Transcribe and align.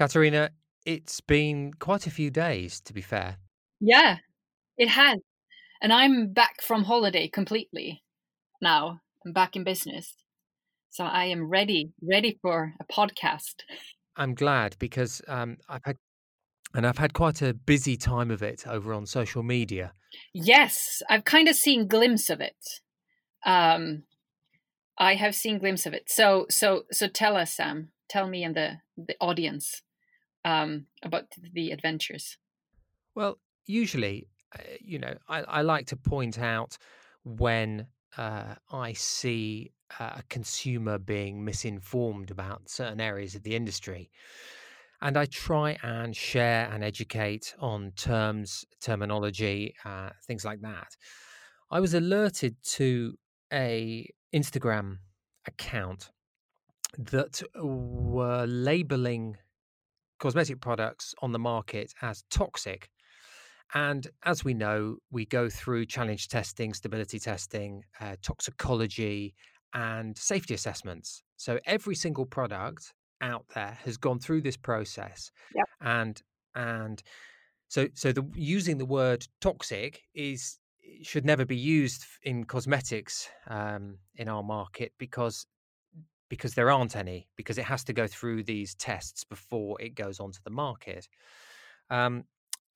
Katarina, 0.00 0.48
it's 0.86 1.20
been 1.20 1.74
quite 1.74 2.06
a 2.06 2.10
few 2.10 2.30
days, 2.30 2.80
to 2.86 2.94
be 2.94 3.02
fair. 3.02 3.36
Yeah, 3.80 4.16
it 4.78 4.88
has. 4.88 5.18
And 5.82 5.92
I'm 5.92 6.32
back 6.32 6.62
from 6.62 6.84
holiday 6.84 7.28
completely 7.28 8.02
now. 8.62 9.00
I'm 9.26 9.34
back 9.34 9.56
in 9.56 9.62
business. 9.62 10.14
So 10.88 11.04
I 11.04 11.26
am 11.26 11.50
ready, 11.50 11.92
ready 12.02 12.38
for 12.40 12.72
a 12.80 12.90
podcast. 12.90 13.56
I'm 14.16 14.32
glad 14.32 14.74
because 14.78 15.20
um, 15.28 15.58
I've 15.68 15.84
had, 15.84 15.96
and 16.72 16.86
I've 16.86 16.96
had 16.96 17.12
quite 17.12 17.42
a 17.42 17.52
busy 17.52 17.98
time 17.98 18.30
of 18.30 18.42
it 18.42 18.66
over 18.66 18.94
on 18.94 19.04
social 19.04 19.42
media. 19.42 19.92
Yes, 20.32 21.02
I've 21.10 21.24
kind 21.24 21.46
of 21.46 21.56
seen 21.56 21.86
glimpse 21.86 22.30
of 22.30 22.40
it. 22.40 22.56
Um, 23.44 24.04
I 24.96 25.16
have 25.16 25.34
seen 25.34 25.58
glimpse 25.58 25.84
of 25.84 25.92
it. 25.92 26.04
So, 26.06 26.46
so, 26.48 26.84
so 26.90 27.06
tell 27.06 27.36
us, 27.36 27.54
Sam. 27.54 27.90
Tell 28.08 28.26
me 28.26 28.42
and 28.42 28.56
the 28.56 28.78
the 28.96 29.14
audience 29.20 29.82
um, 30.44 30.86
about 31.02 31.24
the 31.52 31.70
adventures. 31.70 32.36
Well, 33.14 33.38
usually, 33.66 34.28
uh, 34.58 34.62
you 34.80 34.98
know, 34.98 35.14
I, 35.28 35.42
I, 35.42 35.62
like 35.62 35.86
to 35.86 35.96
point 35.96 36.38
out 36.38 36.78
when 37.24 37.86
uh, 38.16 38.54
I 38.70 38.92
see 38.92 39.72
a 39.98 40.22
consumer 40.28 40.98
being 40.98 41.44
misinformed 41.44 42.30
about 42.30 42.68
certain 42.68 43.00
areas 43.00 43.34
of 43.34 43.42
the 43.42 43.56
industry. 43.56 44.10
And 45.02 45.16
I 45.16 45.24
try 45.26 45.78
and 45.82 46.14
share 46.14 46.68
and 46.70 46.84
educate 46.84 47.54
on 47.58 47.92
terms, 47.96 48.64
terminology, 48.80 49.74
uh, 49.84 50.10
things 50.26 50.44
like 50.44 50.60
that. 50.60 50.96
I 51.70 51.80
was 51.80 51.94
alerted 51.94 52.56
to 52.74 53.14
a 53.52 54.08
Instagram 54.34 54.98
account 55.46 56.10
that 56.98 57.42
were 57.54 58.46
labeling 58.46 59.38
cosmetic 60.20 60.60
products 60.60 61.14
on 61.22 61.32
the 61.32 61.38
market 61.38 61.92
as 62.02 62.22
toxic. 62.30 62.88
And 63.74 64.06
as 64.24 64.44
we 64.44 64.54
know, 64.54 64.96
we 65.10 65.26
go 65.26 65.48
through 65.48 65.86
challenge 65.86 66.28
testing, 66.28 66.74
stability 66.74 67.18
testing, 67.18 67.84
uh, 68.00 68.16
toxicology, 68.22 69.34
and 69.74 70.16
safety 70.16 70.54
assessments. 70.54 71.22
So 71.36 71.58
every 71.66 71.94
single 71.94 72.26
product 72.26 72.92
out 73.20 73.44
there 73.54 73.78
has 73.84 73.96
gone 73.96 74.18
through 74.18 74.42
this 74.42 74.56
process. 74.56 75.30
Yep. 75.54 75.66
And 75.80 76.22
and 76.54 77.02
so 77.68 77.88
so 77.94 78.12
the 78.12 78.24
using 78.34 78.78
the 78.78 78.86
word 78.86 79.26
toxic 79.40 80.02
is 80.14 80.58
should 81.02 81.24
never 81.24 81.44
be 81.44 81.56
used 81.56 82.04
in 82.22 82.44
cosmetics 82.44 83.28
um, 83.48 83.98
in 84.16 84.28
our 84.28 84.42
market 84.42 84.92
because 84.98 85.46
because 86.30 86.54
there 86.54 86.70
aren't 86.70 86.96
any 86.96 87.28
because 87.36 87.58
it 87.58 87.64
has 87.64 87.84
to 87.84 87.92
go 87.92 88.06
through 88.06 88.44
these 88.44 88.74
tests 88.76 89.24
before 89.24 89.78
it 89.82 89.94
goes 89.94 90.18
onto 90.18 90.38
the 90.42 90.50
market. 90.50 91.06
Um, 91.90 92.24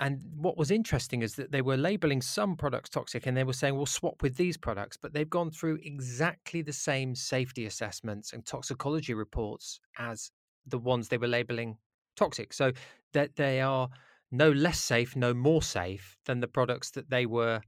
and 0.00 0.20
what 0.36 0.58
was 0.58 0.72
interesting 0.72 1.22
is 1.22 1.36
that 1.36 1.52
they 1.52 1.62
were 1.62 1.77
labeling 1.77 2.20
some 2.20 2.56
products 2.56 2.91
toxic 2.91 3.27
and 3.27 3.36
they 3.36 3.44
were 3.44 3.52
saying 3.52 3.77
we'll 3.77 3.86
swap 3.86 4.22
with 4.22 4.36
these 4.36 4.56
products 4.56 4.97
but 5.00 5.12
they've 5.12 5.30
gone 5.30 5.52
through 5.52 5.78
exactly 5.84 6.62
the 6.62 6.72
same 6.72 7.14
safety 7.14 7.64
assessments 7.64 8.32
and 8.32 8.44
toxicology 8.44 9.14
reports 9.14 9.78
as 9.97 10.32
the 10.66 10.78
ones 10.78 11.08
they 11.08 11.16
were 11.16 11.28
labeling 11.28 11.77
toxic 12.16 12.52
so 12.52 12.72
that 13.12 13.36
they 13.36 13.60
are 13.60 13.88
no 14.32 14.50
less 14.50 14.80
safe 14.80 15.14
no 15.14 15.32
more 15.32 15.62
safe 15.62 16.16
than 16.27 16.41
the 16.41 16.48
products 16.48 16.91
that 16.91 17.08
they 17.08 17.25
were 17.25 17.60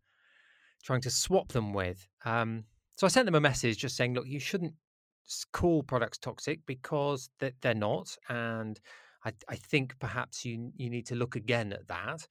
trying 0.83 1.01
to 1.01 1.11
swap 1.11 1.53
them 1.53 1.73
with 1.73 2.09
um, 2.25 2.65
so 2.97 3.07
i 3.07 3.09
sent 3.09 3.27
them 3.27 3.37
a 3.37 3.41
message 3.41 3.79
just 3.79 3.97
saying 3.97 4.15
look 4.15 4.27
you 4.27 4.41
shouldn't 4.41 4.75
call 5.53 5.83
products 5.83 6.19
toxic 6.19 6.61
because 6.67 7.31
they're 7.39 7.75
not 7.75 8.17
and 8.29 8.81
I, 9.27 9.33
I 9.49 9.57
think 9.57 9.99
perhaps 9.99 10.45
you 10.45 10.71
you 10.77 10.89
need 10.89 11.07
to 11.07 11.17
look 11.17 11.35
again 11.37 11.73
at 11.73 11.89
that. 11.89 12.29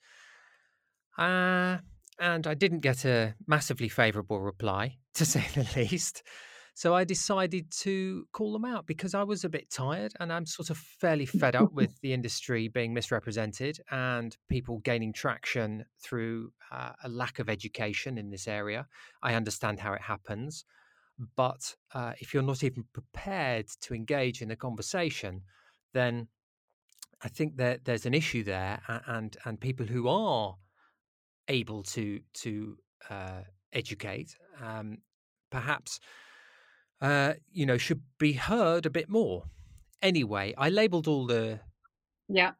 Uh, 1.18 1.80
and 2.20 2.48
I 2.48 2.54
didn't 2.54 2.80
get 2.80 3.04
a 3.04 3.36
massively 3.46 3.90
favourable 3.90 4.40
reply, 4.40 4.98
to 5.16 5.26
say 5.26 5.46
the 5.54 5.68
least. 5.76 6.24
So 6.78 6.94
I 6.94 7.06
decided 7.06 7.72
to 7.84 8.26
call 8.34 8.52
them 8.52 8.66
out 8.66 8.86
because 8.86 9.14
I 9.14 9.24
was 9.24 9.46
a 9.46 9.50
bit 9.50 9.70
tired 9.70 10.12
and 10.20 10.32
I'm 10.32 10.46
sort 10.46 10.70
of 10.70 10.78
fairly 10.78 11.26
fed 11.26 11.56
up 11.56 11.72
with 11.80 12.02
the 12.02 12.12
industry 12.12 12.68
being 12.68 12.94
misrepresented 12.94 13.80
and 13.92 14.36
people 14.50 14.80
gaining 14.80 15.14
traction 15.14 15.86
through 16.04 16.52
uh, 16.74 16.92
a 17.02 17.08
lack 17.08 17.40
of 17.40 17.50
education 17.50 18.18
in 18.18 18.30
this 18.30 18.46
area. 18.46 18.88
I 19.24 19.36
understand 19.36 19.80
how 19.80 19.94
it 19.94 20.02
happens. 20.02 20.66
But 21.36 21.76
uh, 21.94 22.14
if 22.20 22.34
you're 22.34 22.44
not 22.44 22.64
even 22.64 22.86
prepared 22.94 23.68
to 23.82 23.94
engage 23.94 24.42
in 24.42 24.52
a 24.52 24.56
conversation, 24.56 25.44
then 25.94 26.28
I 27.22 27.30
think 27.30 27.58
that 27.58 27.86
there's 27.86 28.06
an 28.06 28.14
issue 28.14 28.44
there, 28.44 28.82
and 29.08 29.36
and 29.46 29.60
people 29.60 29.86
who 29.86 30.08
are 30.08 30.56
able 31.48 31.84
to 31.84 32.20
to 32.34 32.78
uh, 33.10 33.42
educate, 33.72 34.36
um, 34.62 34.98
perhaps, 35.52 36.00
uh, 37.02 37.34
you 37.52 37.66
know, 37.66 37.78
should 37.78 38.02
be 38.18 38.34
heard 38.34 38.86
a 38.86 38.90
bit 38.90 39.10
more. 39.10 39.46
Anyway, 40.02 40.54
I 40.58 40.70
labelled 40.70 41.08
all 41.08 41.26
the 41.26 41.62
yeah 42.28 42.54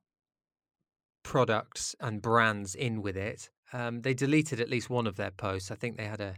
products 1.24 1.96
and 2.00 2.22
brands 2.22 2.76
in 2.76 3.02
with 3.02 3.18
it. 3.18 3.50
Um, 3.74 4.02
they 4.02 4.14
deleted 4.14 4.60
at 4.62 4.70
least 4.70 4.90
one 4.90 5.08
of 5.08 5.16
their 5.16 5.32
posts. 5.32 5.72
I 5.72 5.76
think 5.76 5.98
they 5.98 6.06
had 6.06 6.22
a 6.22 6.36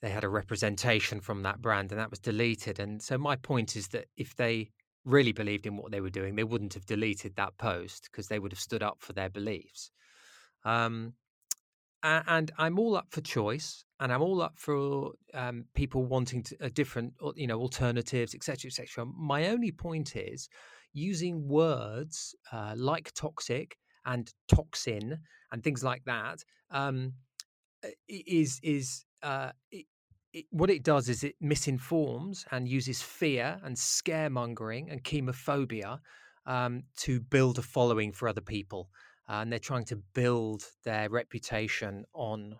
they 0.00 0.10
had 0.10 0.24
a 0.24 0.28
representation 0.28 1.20
from 1.20 1.42
that 1.42 1.60
brand, 1.60 1.90
and 1.90 2.00
that 2.00 2.10
was 2.10 2.20
deleted. 2.20 2.78
And 2.78 3.02
so 3.02 3.18
my 3.18 3.36
point 3.36 3.76
is 3.76 3.88
that 3.88 4.06
if 4.16 4.36
they 4.36 4.70
really 5.04 5.32
believed 5.32 5.66
in 5.66 5.76
what 5.76 5.90
they 5.90 6.00
were 6.00 6.10
doing, 6.10 6.36
they 6.36 6.44
wouldn't 6.44 6.74
have 6.74 6.86
deleted 6.86 7.34
that 7.36 7.56
post 7.58 8.08
because 8.10 8.28
they 8.28 8.38
would 8.38 8.52
have 8.52 8.60
stood 8.60 8.82
up 8.82 8.98
for 9.00 9.12
their 9.12 9.30
beliefs. 9.30 9.90
Um, 10.64 11.14
and 12.04 12.52
I'm 12.58 12.78
all 12.78 12.96
up 12.96 13.08
for 13.10 13.20
choice, 13.20 13.84
and 13.98 14.12
I'm 14.12 14.22
all 14.22 14.40
up 14.40 14.56
for 14.56 15.12
um, 15.34 15.64
people 15.74 16.04
wanting 16.04 16.44
to, 16.44 16.70
different, 16.70 17.14
you 17.34 17.48
know, 17.48 17.58
alternatives, 17.58 18.36
etc., 18.36 18.68
etc. 18.68 19.04
My 19.06 19.48
only 19.48 19.72
point 19.72 20.14
is 20.14 20.48
using 20.92 21.48
words 21.48 22.36
uh, 22.52 22.74
like 22.76 23.12
toxic 23.14 23.76
and 24.06 24.32
toxin 24.48 25.18
and 25.50 25.64
things 25.64 25.82
like 25.82 26.04
that 26.04 26.38
um, 26.70 27.14
is 28.08 28.60
is 28.62 29.04
uh, 29.22 29.50
it, 29.70 29.86
what 30.50 30.70
it 30.70 30.82
does 30.82 31.08
is 31.08 31.24
it 31.24 31.34
misinforms 31.40 32.44
and 32.50 32.68
uses 32.68 33.02
fear 33.02 33.58
and 33.64 33.76
scaremongering 33.76 34.90
and 34.90 35.02
chemophobia 35.02 36.00
um, 36.46 36.82
to 36.96 37.20
build 37.20 37.58
a 37.58 37.62
following 37.62 38.12
for 38.12 38.28
other 38.28 38.40
people, 38.40 38.90
uh, 39.28 39.34
and 39.34 39.52
they're 39.52 39.58
trying 39.58 39.84
to 39.86 39.96
build 40.14 40.64
their 40.84 41.08
reputation 41.08 42.04
on 42.14 42.56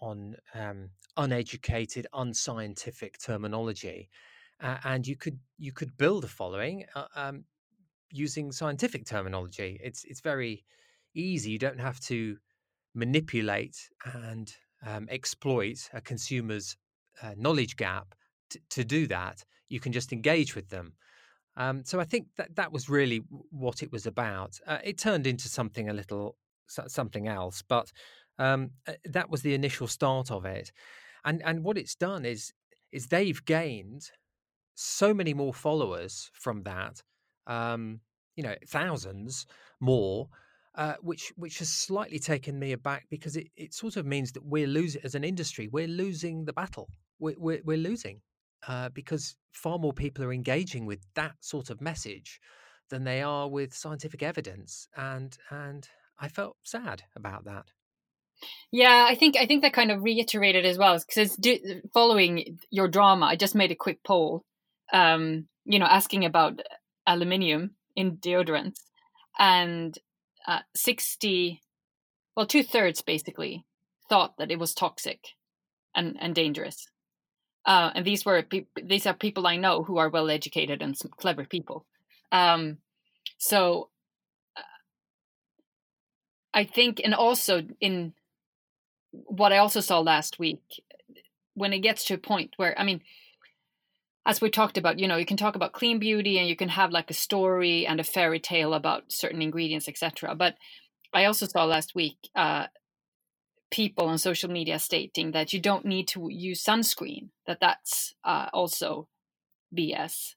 on 0.00 0.36
um, 0.54 0.90
uneducated, 1.16 2.06
unscientific 2.14 3.18
terminology. 3.18 4.08
Uh, 4.60 4.78
and 4.84 5.06
you 5.06 5.16
could 5.16 5.38
you 5.58 5.72
could 5.72 5.96
build 5.96 6.24
a 6.24 6.28
following 6.28 6.84
uh, 6.94 7.06
um, 7.14 7.44
using 8.10 8.52
scientific 8.52 9.04
terminology. 9.04 9.80
It's 9.82 10.04
it's 10.04 10.20
very 10.20 10.64
easy. 11.14 11.50
You 11.50 11.58
don't 11.58 11.80
have 11.80 12.00
to 12.00 12.36
manipulate 12.94 13.76
and 14.04 14.52
um, 14.86 15.06
exploit 15.10 15.88
a 15.92 16.00
consumer's 16.00 16.76
uh, 17.22 17.34
knowledge 17.36 17.76
gap 17.76 18.14
t- 18.50 18.60
to 18.70 18.84
do 18.84 19.06
that. 19.06 19.44
You 19.68 19.80
can 19.80 19.92
just 19.92 20.12
engage 20.12 20.54
with 20.54 20.68
them. 20.68 20.94
Um, 21.56 21.84
so 21.84 22.00
I 22.00 22.04
think 22.04 22.28
that 22.36 22.56
that 22.56 22.72
was 22.72 22.88
really 22.88 23.22
what 23.50 23.82
it 23.82 23.92
was 23.92 24.06
about. 24.06 24.58
Uh, 24.66 24.78
it 24.82 24.98
turned 24.98 25.26
into 25.26 25.48
something 25.48 25.88
a 25.88 25.92
little 25.92 26.36
something 26.86 27.26
else, 27.26 27.62
but 27.62 27.90
um, 28.38 28.70
uh, 28.86 28.92
that 29.04 29.28
was 29.28 29.42
the 29.42 29.54
initial 29.54 29.88
start 29.88 30.30
of 30.30 30.44
it. 30.44 30.72
And 31.24 31.42
and 31.44 31.64
what 31.64 31.76
it's 31.76 31.94
done 31.94 32.24
is 32.24 32.52
is 32.92 33.08
they've 33.08 33.44
gained 33.44 34.10
so 34.74 35.12
many 35.12 35.34
more 35.34 35.52
followers 35.52 36.30
from 36.32 36.62
that. 36.62 37.02
Um, 37.46 38.00
you 38.36 38.42
know, 38.42 38.54
thousands 38.66 39.46
more 39.80 40.28
uh, 40.80 40.94
which 41.02 41.30
which 41.36 41.58
has 41.58 41.68
slightly 41.68 42.18
taken 42.18 42.58
me 42.58 42.72
aback 42.72 43.06
because 43.10 43.36
it, 43.36 43.48
it 43.54 43.74
sort 43.74 43.96
of 43.96 44.06
means 44.06 44.32
that 44.32 44.44
we're 44.44 44.66
losing 44.66 45.02
as 45.04 45.14
an 45.14 45.22
industry 45.22 45.68
we're 45.70 45.86
losing 45.86 46.46
the 46.46 46.54
battle 46.54 46.88
we're, 47.18 47.34
we're, 47.38 47.60
we're 47.64 47.76
losing 47.76 48.18
uh, 48.66 48.88
because 48.94 49.36
far 49.52 49.78
more 49.78 49.92
people 49.92 50.24
are 50.24 50.32
engaging 50.32 50.86
with 50.86 51.00
that 51.14 51.34
sort 51.40 51.68
of 51.68 51.82
message 51.82 52.40
than 52.88 53.04
they 53.04 53.20
are 53.20 53.46
with 53.46 53.74
scientific 53.74 54.22
evidence 54.22 54.88
and 54.96 55.36
and 55.50 55.86
I 56.18 56.28
felt 56.28 56.56
sad 56.64 57.02
about 57.16 57.44
that. 57.44 57.66
Yeah, 58.72 59.06
I 59.08 59.14
think 59.16 59.36
I 59.36 59.46
think 59.46 59.62
that 59.62 59.72
kind 59.72 59.90
of 59.90 60.02
reiterated 60.02 60.64
as 60.64 60.78
well 60.78 60.98
because 60.98 61.38
following 61.92 62.58
your 62.70 62.88
drama. 62.88 63.26
I 63.26 63.36
just 63.36 63.54
made 63.54 63.70
a 63.70 63.76
quick 63.76 64.02
poll, 64.02 64.44
um, 64.92 65.46
you 65.64 65.78
know, 65.78 65.86
asking 65.86 66.24
about 66.24 66.60
aluminium 67.06 67.72
in 67.96 68.16
deodorants, 68.16 68.78
and 69.38 69.94
uh, 70.50 70.58
60, 70.74 71.62
well, 72.36 72.44
two 72.44 72.64
thirds 72.64 73.02
basically 73.02 73.64
thought 74.08 74.36
that 74.38 74.50
it 74.50 74.58
was 74.58 74.74
toxic 74.74 75.20
and, 75.94 76.16
and 76.20 76.34
dangerous. 76.34 76.88
Uh, 77.64 77.92
and 77.94 78.04
these 78.04 78.24
were 78.24 78.42
these 78.82 79.06
are 79.06 79.14
people 79.14 79.46
I 79.46 79.56
know 79.56 79.84
who 79.84 79.98
are 79.98 80.08
well 80.08 80.28
educated 80.28 80.82
and 80.82 80.96
some 80.96 81.12
clever 81.16 81.44
people. 81.44 81.86
Um, 82.32 82.78
so 83.38 83.90
uh, 84.56 84.62
I 86.52 86.64
think, 86.64 87.00
and 87.04 87.14
also 87.14 87.62
in 87.80 88.14
what 89.12 89.52
I 89.52 89.58
also 89.58 89.80
saw 89.80 90.00
last 90.00 90.40
week, 90.40 90.82
when 91.54 91.72
it 91.72 91.80
gets 91.80 92.04
to 92.06 92.14
a 92.14 92.18
point 92.18 92.54
where, 92.56 92.76
I 92.76 92.82
mean, 92.82 93.02
as 94.26 94.40
we 94.40 94.50
talked 94.50 94.76
about, 94.76 94.98
you 94.98 95.08
know, 95.08 95.16
you 95.16 95.26
can 95.26 95.36
talk 95.36 95.56
about 95.56 95.72
clean 95.72 95.98
beauty 95.98 96.38
and 96.38 96.48
you 96.48 96.56
can 96.56 96.68
have 96.68 96.90
like 96.90 97.10
a 97.10 97.14
story 97.14 97.86
and 97.86 97.98
a 98.00 98.04
fairy 98.04 98.38
tale 98.38 98.74
about 98.74 99.04
certain 99.08 99.42
ingredients, 99.42 99.88
etc. 99.88 100.34
But 100.34 100.56
I 101.12 101.24
also 101.24 101.46
saw 101.46 101.64
last 101.64 101.94
week 101.94 102.16
uh, 102.34 102.66
people 103.70 104.06
on 104.06 104.18
social 104.18 104.50
media 104.50 104.78
stating 104.78 105.32
that 105.32 105.52
you 105.52 105.60
don't 105.60 105.84
need 105.84 106.08
to 106.08 106.28
use 106.30 106.62
sunscreen, 106.62 107.30
that 107.46 107.60
that's 107.60 108.14
uh, 108.24 108.46
also 108.52 109.08
BS. 109.76 110.34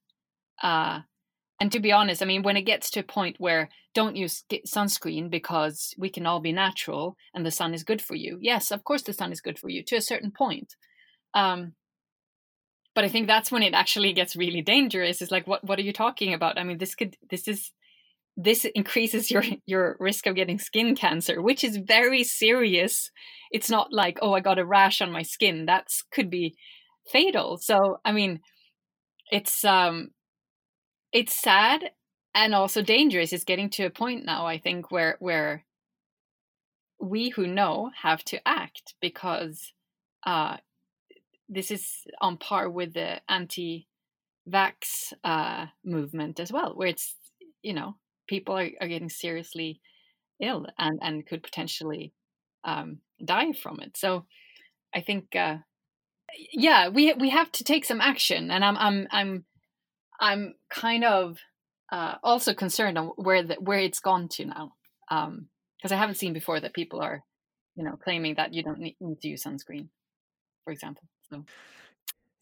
Uh, 0.61 1.01
and 1.59 1.71
to 1.71 1.79
be 1.79 1.91
honest, 1.91 2.21
I 2.21 2.25
mean, 2.25 2.43
when 2.43 2.57
it 2.57 2.63
gets 2.63 2.89
to 2.91 3.01
a 3.01 3.03
point 3.03 3.35
where 3.39 3.69
don't 3.93 4.15
use 4.15 4.43
sunscreen 4.67 5.29
because 5.29 5.93
we 5.97 6.09
can 6.09 6.25
all 6.25 6.39
be 6.39 6.51
natural 6.51 7.15
and 7.33 7.45
the 7.45 7.51
sun 7.51 7.73
is 7.73 7.83
good 7.83 8.01
for 8.01 8.15
you. 8.15 8.37
Yes, 8.41 8.71
of 8.71 8.83
course, 8.83 9.03
the 9.03 9.13
sun 9.13 9.31
is 9.31 9.41
good 9.41 9.59
for 9.59 9.69
you 9.69 9.83
to 9.83 9.95
a 9.95 10.01
certain 10.01 10.31
point. 10.31 10.75
Um, 11.33 11.73
but 12.95 13.03
I 13.03 13.09
think 13.09 13.27
that's 13.27 13.51
when 13.51 13.63
it 13.63 13.73
actually 13.73 14.13
gets 14.13 14.35
really 14.35 14.61
dangerous. 14.61 15.21
It's 15.21 15.31
like, 15.31 15.47
what 15.47 15.63
what 15.63 15.79
are 15.79 15.83
you 15.83 15.93
talking 15.93 16.33
about? 16.33 16.57
I 16.57 16.63
mean, 16.63 16.77
this 16.77 16.95
could 16.95 17.17
this 17.29 17.47
is 17.47 17.71
this 18.35 18.65
increases 18.75 19.29
your 19.29 19.43
your 19.65 19.95
risk 19.99 20.25
of 20.25 20.35
getting 20.35 20.59
skin 20.59 20.95
cancer 20.95 21.41
which 21.41 21.63
is 21.63 21.77
very 21.77 22.23
serious 22.23 23.11
it's 23.51 23.69
not 23.69 23.93
like 23.93 24.17
oh 24.21 24.33
i 24.33 24.39
got 24.39 24.59
a 24.59 24.65
rash 24.65 25.01
on 25.01 25.11
my 25.11 25.21
skin 25.21 25.65
that's 25.65 26.03
could 26.11 26.29
be 26.29 26.55
fatal 27.11 27.57
so 27.57 27.97
i 28.05 28.11
mean 28.11 28.39
it's 29.31 29.63
um 29.63 30.09
it's 31.11 31.35
sad 31.35 31.91
and 32.33 32.55
also 32.55 32.81
dangerous 32.81 33.33
it's 33.33 33.43
getting 33.43 33.69
to 33.69 33.83
a 33.83 33.89
point 33.89 34.25
now 34.25 34.47
i 34.47 34.57
think 34.57 34.89
where 34.91 35.17
where 35.19 35.65
we 36.99 37.29
who 37.29 37.45
know 37.45 37.91
have 38.01 38.23
to 38.23 38.47
act 38.47 38.95
because 39.01 39.73
uh 40.25 40.57
this 41.53 41.71
is 41.71 42.03
on 42.21 42.37
par 42.37 42.69
with 42.69 42.93
the 42.93 43.21
anti 43.29 43.87
vax 44.49 45.13
uh 45.23 45.67
movement 45.85 46.39
as 46.39 46.51
well 46.51 46.73
where 46.75 46.89
it's 46.89 47.15
you 47.61 47.73
know 47.73 47.95
people 48.27 48.57
are, 48.57 48.69
are 48.81 48.87
getting 48.87 49.09
seriously 49.09 49.79
ill 50.41 50.65
and, 50.77 50.99
and 51.01 51.25
could 51.25 51.43
potentially 51.43 52.13
um, 52.63 52.99
die 53.23 53.53
from 53.53 53.79
it. 53.79 53.97
So 53.97 54.25
I 54.93 55.01
think, 55.01 55.35
uh, 55.35 55.57
yeah, 56.51 56.89
we 56.89 57.13
we 57.13 57.29
have 57.29 57.51
to 57.53 57.63
take 57.63 57.85
some 57.85 58.01
action, 58.01 58.49
and 58.49 58.63
I'm 58.65 58.77
I'm 58.77 59.07
I'm 59.11 59.45
I'm 60.19 60.55
kind 60.69 61.03
of 61.03 61.37
uh, 61.91 62.15
also 62.23 62.53
concerned 62.53 62.97
on 62.97 63.07
where 63.17 63.43
the, 63.43 63.55
where 63.55 63.79
it's 63.79 63.99
gone 63.99 64.29
to 64.29 64.45
now, 64.45 64.73
because 65.09 65.91
um, 65.91 65.91
I 65.91 65.95
haven't 65.95 66.15
seen 66.15 66.33
before 66.33 66.59
that 66.59 66.73
people 66.73 67.01
are, 67.01 67.23
you 67.75 67.83
know, 67.83 67.97
claiming 68.03 68.35
that 68.35 68.53
you 68.53 68.63
don't 68.63 68.79
need, 68.79 68.95
need 68.99 69.21
to 69.21 69.27
use 69.27 69.43
sunscreen, 69.43 69.89
for 70.63 70.73
example. 70.73 71.03
So. 71.33 71.45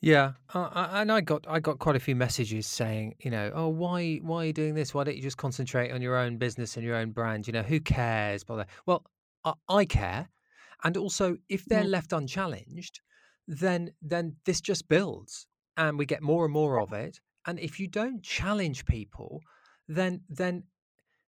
Yeah, 0.03 0.33
uh, 0.55 0.87
and 0.93 1.11
I 1.11 1.21
got 1.21 1.45
I 1.47 1.59
got 1.59 1.77
quite 1.77 1.95
a 1.95 1.99
few 1.99 2.15
messages 2.15 2.65
saying, 2.65 3.15
you 3.19 3.29
know, 3.29 3.51
oh, 3.53 3.67
why 3.69 4.15
why 4.17 4.43
are 4.43 4.45
you 4.47 4.53
doing 4.53 4.73
this? 4.73 4.93
Why 4.95 5.03
don't 5.03 5.15
you 5.15 5.21
just 5.21 5.37
concentrate 5.37 5.91
on 5.91 6.01
your 6.01 6.17
own 6.17 6.37
business 6.37 6.75
and 6.75 6.83
your 6.83 6.95
own 6.95 7.11
brand? 7.11 7.45
You 7.45 7.53
know, 7.53 7.61
who 7.61 7.79
cares? 7.79 8.43
Blah, 8.43 8.65
Well, 8.87 9.05
I, 9.45 9.53
I 9.69 9.85
care, 9.85 10.29
and 10.83 10.97
also 10.97 11.37
if 11.49 11.67
they're 11.67 11.83
Yeah. 11.83 11.87
left 11.87 12.13
unchallenged, 12.13 13.01
then 13.47 13.91
then 14.01 14.37
this 14.45 14.59
just 14.59 14.87
builds, 14.87 15.45
and 15.77 15.99
we 15.99 16.07
get 16.07 16.23
more 16.23 16.45
and 16.45 16.53
more 16.53 16.79
of 16.81 16.93
it. 16.93 17.19
And 17.45 17.59
if 17.59 17.79
you 17.79 17.87
don't 17.87 18.23
challenge 18.23 18.85
people, 18.85 19.41
then 19.87 20.23
then 20.29 20.63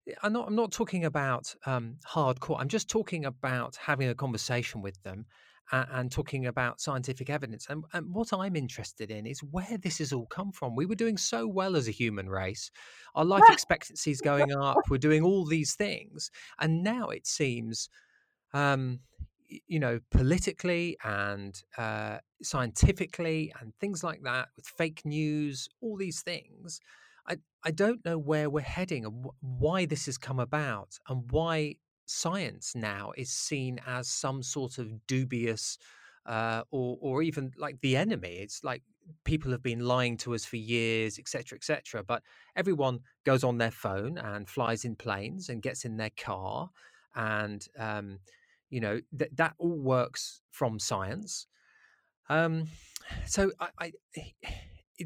eh, 0.08 0.14
I'm 0.24 0.34
not 0.34 0.48
I'm 0.48 0.56
not 0.56 0.72
talking 0.72 1.06
about 1.06 1.56
um, 1.66 1.98
hardcore. 2.08 2.60
I'm 2.60 2.68
just 2.70 2.90
talking 2.90 3.26
about 3.26 3.76
having 3.76 4.10
a 4.10 4.16
conversation 4.16 4.82
with 4.82 5.02
them 5.04 5.26
and, 5.72 5.88
and 5.92 6.12
talking 6.12 6.46
about 6.46 6.82
scientific 6.82 7.30
evidence. 7.30 7.68
And, 7.70 7.84
and 7.94 8.14
what 8.14 8.34
I'm 8.34 8.56
interested 8.56 9.12
in 9.12 9.26
is 9.26 9.40
where 9.40 9.78
this 9.82 10.00
has 10.00 10.14
all 10.14 10.26
come 10.26 10.52
from. 10.52 10.76
We 10.76 10.86
were 10.86 10.96
doing 10.96 11.18
so 11.18 11.48
well 11.48 11.76
as 11.76 11.88
a 11.88 11.92
human 11.92 12.30
race. 12.30 12.72
Our 13.16 13.26
life 13.26 13.44
expectancy 13.50 14.12
is 14.12 14.22
going 14.22 14.52
up. 14.54 14.78
We're 14.90 14.98
doing 14.98 15.24
all 15.24 15.46
these 15.46 15.76
things. 15.76 16.32
And 16.60 16.84
now 16.84 17.10
it 17.10 17.28
seems, 17.28 17.90
um, 18.54 19.00
you 19.68 19.80
know, 19.80 20.00
politically 20.12 20.98
and 21.04 21.62
uh, 21.78 22.18
scientifically 22.42 23.54
and 23.60 23.74
things 23.80 24.04
like 24.04 24.22
that, 24.24 24.50
with 24.56 24.66
fake 24.66 25.02
news, 25.06 25.68
all 25.82 25.98
these 25.98 26.22
things. 26.22 26.80
I, 27.28 27.38
I 27.64 27.72
don't 27.72 28.04
know 28.04 28.18
where 28.18 28.50
we're 28.50 28.62
heading 28.62 29.06
and 29.06 29.26
wh- 29.26 29.44
why 29.44 29.86
this 29.86 30.08
has 30.08 30.18
come 30.18 30.40
about 30.40 30.98
and 31.08 31.24
why 31.32 31.76
science 32.06 32.76
now 32.76 33.12
is 33.18 33.30
seen 33.30 33.80
as 33.86 34.08
some 34.08 34.44
sort 34.44 34.78
of 34.78 35.06
dubious 35.08 35.78
uh, 36.26 36.64
or 36.72 36.98
or 37.02 37.22
even 37.22 37.52
like 37.58 37.80
the 37.82 37.98
enemy. 37.98 38.38
It's 38.40 38.64
like 38.64 38.82
people 39.24 39.52
have 39.52 39.64
been 39.64 39.82
lying 39.82 40.18
to 40.18 40.34
us 40.34 40.46
for 40.46 40.58
years, 40.58 41.20
etc., 41.20 41.58
etc. 41.58 42.04
But 42.04 42.24
everyone 42.56 43.00
goes 43.26 43.44
on 43.44 43.58
their 43.58 43.72
phone 43.72 44.18
and 44.18 44.48
flies 44.48 44.86
in 44.86 44.96
planes 44.96 45.50
and 45.50 45.62
gets 45.62 45.86
in 45.86 45.98
their 45.98 46.12
car, 46.18 46.70
and 47.16 47.66
um, 47.78 48.20
you 48.70 48.80
know 48.80 49.02
that 49.14 49.36
that 49.38 49.54
all 49.58 49.80
works 49.80 50.42
from 50.52 50.80
science. 50.80 51.48
Um, 52.30 52.68
so 53.26 53.52
I, 53.60 53.70
I, 53.80 53.92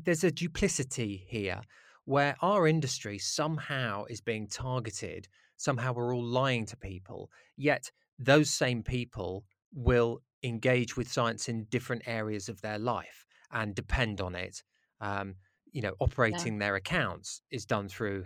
there's 0.05 0.23
a 0.23 0.31
duplicity 0.31 1.25
here 1.27 1.61
where 2.05 2.35
our 2.41 2.67
industry 2.67 3.17
somehow 3.17 4.05
is 4.05 4.21
being 4.21 4.47
targeted 4.47 5.27
somehow 5.57 5.94
we're 5.94 6.15
all 6.15 6.24
lying 6.24 6.65
to 6.68 6.77
people. 6.77 7.30
Yet 7.57 7.92
those 8.18 8.50
same 8.50 8.83
people 8.83 9.44
will 9.74 10.21
engage 10.44 10.95
with 10.95 11.12
science 11.12 11.50
in 11.50 11.65
different 11.65 12.04
areas 12.06 12.48
of 12.48 12.62
their 12.62 12.80
life 12.80 13.25
and 13.51 13.75
depend 13.75 14.21
on 14.21 14.36
it. 14.36 14.63
Um, 15.01 15.36
you 15.71 15.81
know, 15.81 15.94
operating 16.00 16.54
yeah. 16.54 16.59
their 16.59 16.75
accounts 16.75 17.42
is 17.51 17.65
done 17.65 17.89
through 17.89 18.25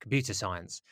computer 0.00 0.34
science. 0.34 0.82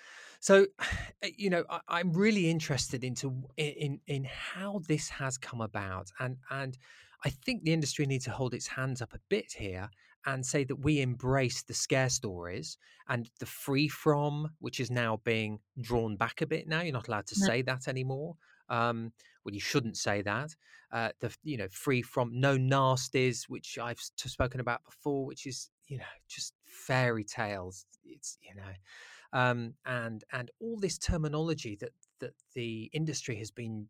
So, 0.41 0.67
you 1.37 1.51
know, 1.51 1.65
I, 1.89 2.01
am 2.01 2.13
really 2.13 2.51
interested 2.51 3.05
into 3.05 3.43
in 3.57 4.01
in 4.07 4.25
how 4.25 4.81
this 4.89 5.09
has 5.11 5.39
come 5.39 5.61
about, 5.61 6.11
and 6.19 6.37
and 6.51 6.77
I 7.25 7.31
think 7.31 7.63
the 7.63 7.73
industry 7.73 8.07
needs 8.07 8.25
to 8.25 8.31
hold 8.31 8.55
its 8.55 8.67
hands 8.67 9.01
up 9.01 9.15
a 9.15 9.21
bit 9.29 9.53
here 9.57 9.89
and 10.27 10.45
say 10.45 10.65
that 10.65 10.77
we 10.77 11.01
embrace 11.01 11.63
the 11.63 11.75
scare 11.75 12.09
stories 12.09 12.79
and 13.09 13.31
the 13.41 13.47
free 13.47 13.89
from, 13.89 14.51
which 14.59 14.81
is 14.81 14.91
now 14.91 15.21
being 15.25 15.59
drawn 15.81 16.17
back 16.17 16.41
a 16.41 16.47
bit 16.47 16.67
now. 16.67 16.81
You're 16.81 16.93
not 16.93 17.09
allowed 17.09 17.27
to 17.29 17.35
say 17.35 17.63
that 17.63 17.89
anymore. 17.89 18.37
Um, 18.69 19.13
well, 19.45 19.55
you 19.55 19.61
shouldn't 19.61 19.97
say 19.97 20.23
that. 20.23 20.55
Uh, 20.93 21.11
the 21.21 21.35
you 21.43 21.57
know 21.57 21.69
free 21.71 22.03
from 22.03 22.31
no 22.33 22.57
nasties, 22.57 23.45
which 23.49 23.79
I've 23.81 24.01
spoken 24.17 24.61
about 24.61 24.85
before, 24.85 25.27
which 25.27 25.47
is 25.47 25.71
you 25.87 25.99
know 25.99 26.05
just 26.29 26.55
fairy 26.65 27.25
tales. 27.25 27.85
It's 28.05 28.39
you 28.43 28.55
know, 28.55 29.39
um, 29.39 29.75
and 29.85 30.25
and 30.33 30.51
all 30.61 30.79
this 30.79 30.99
terminology 30.99 31.77
that 31.81 31.93
that 32.21 32.35
the 32.55 32.91
industry 32.93 33.37
has 33.37 33.51
been 33.51 33.89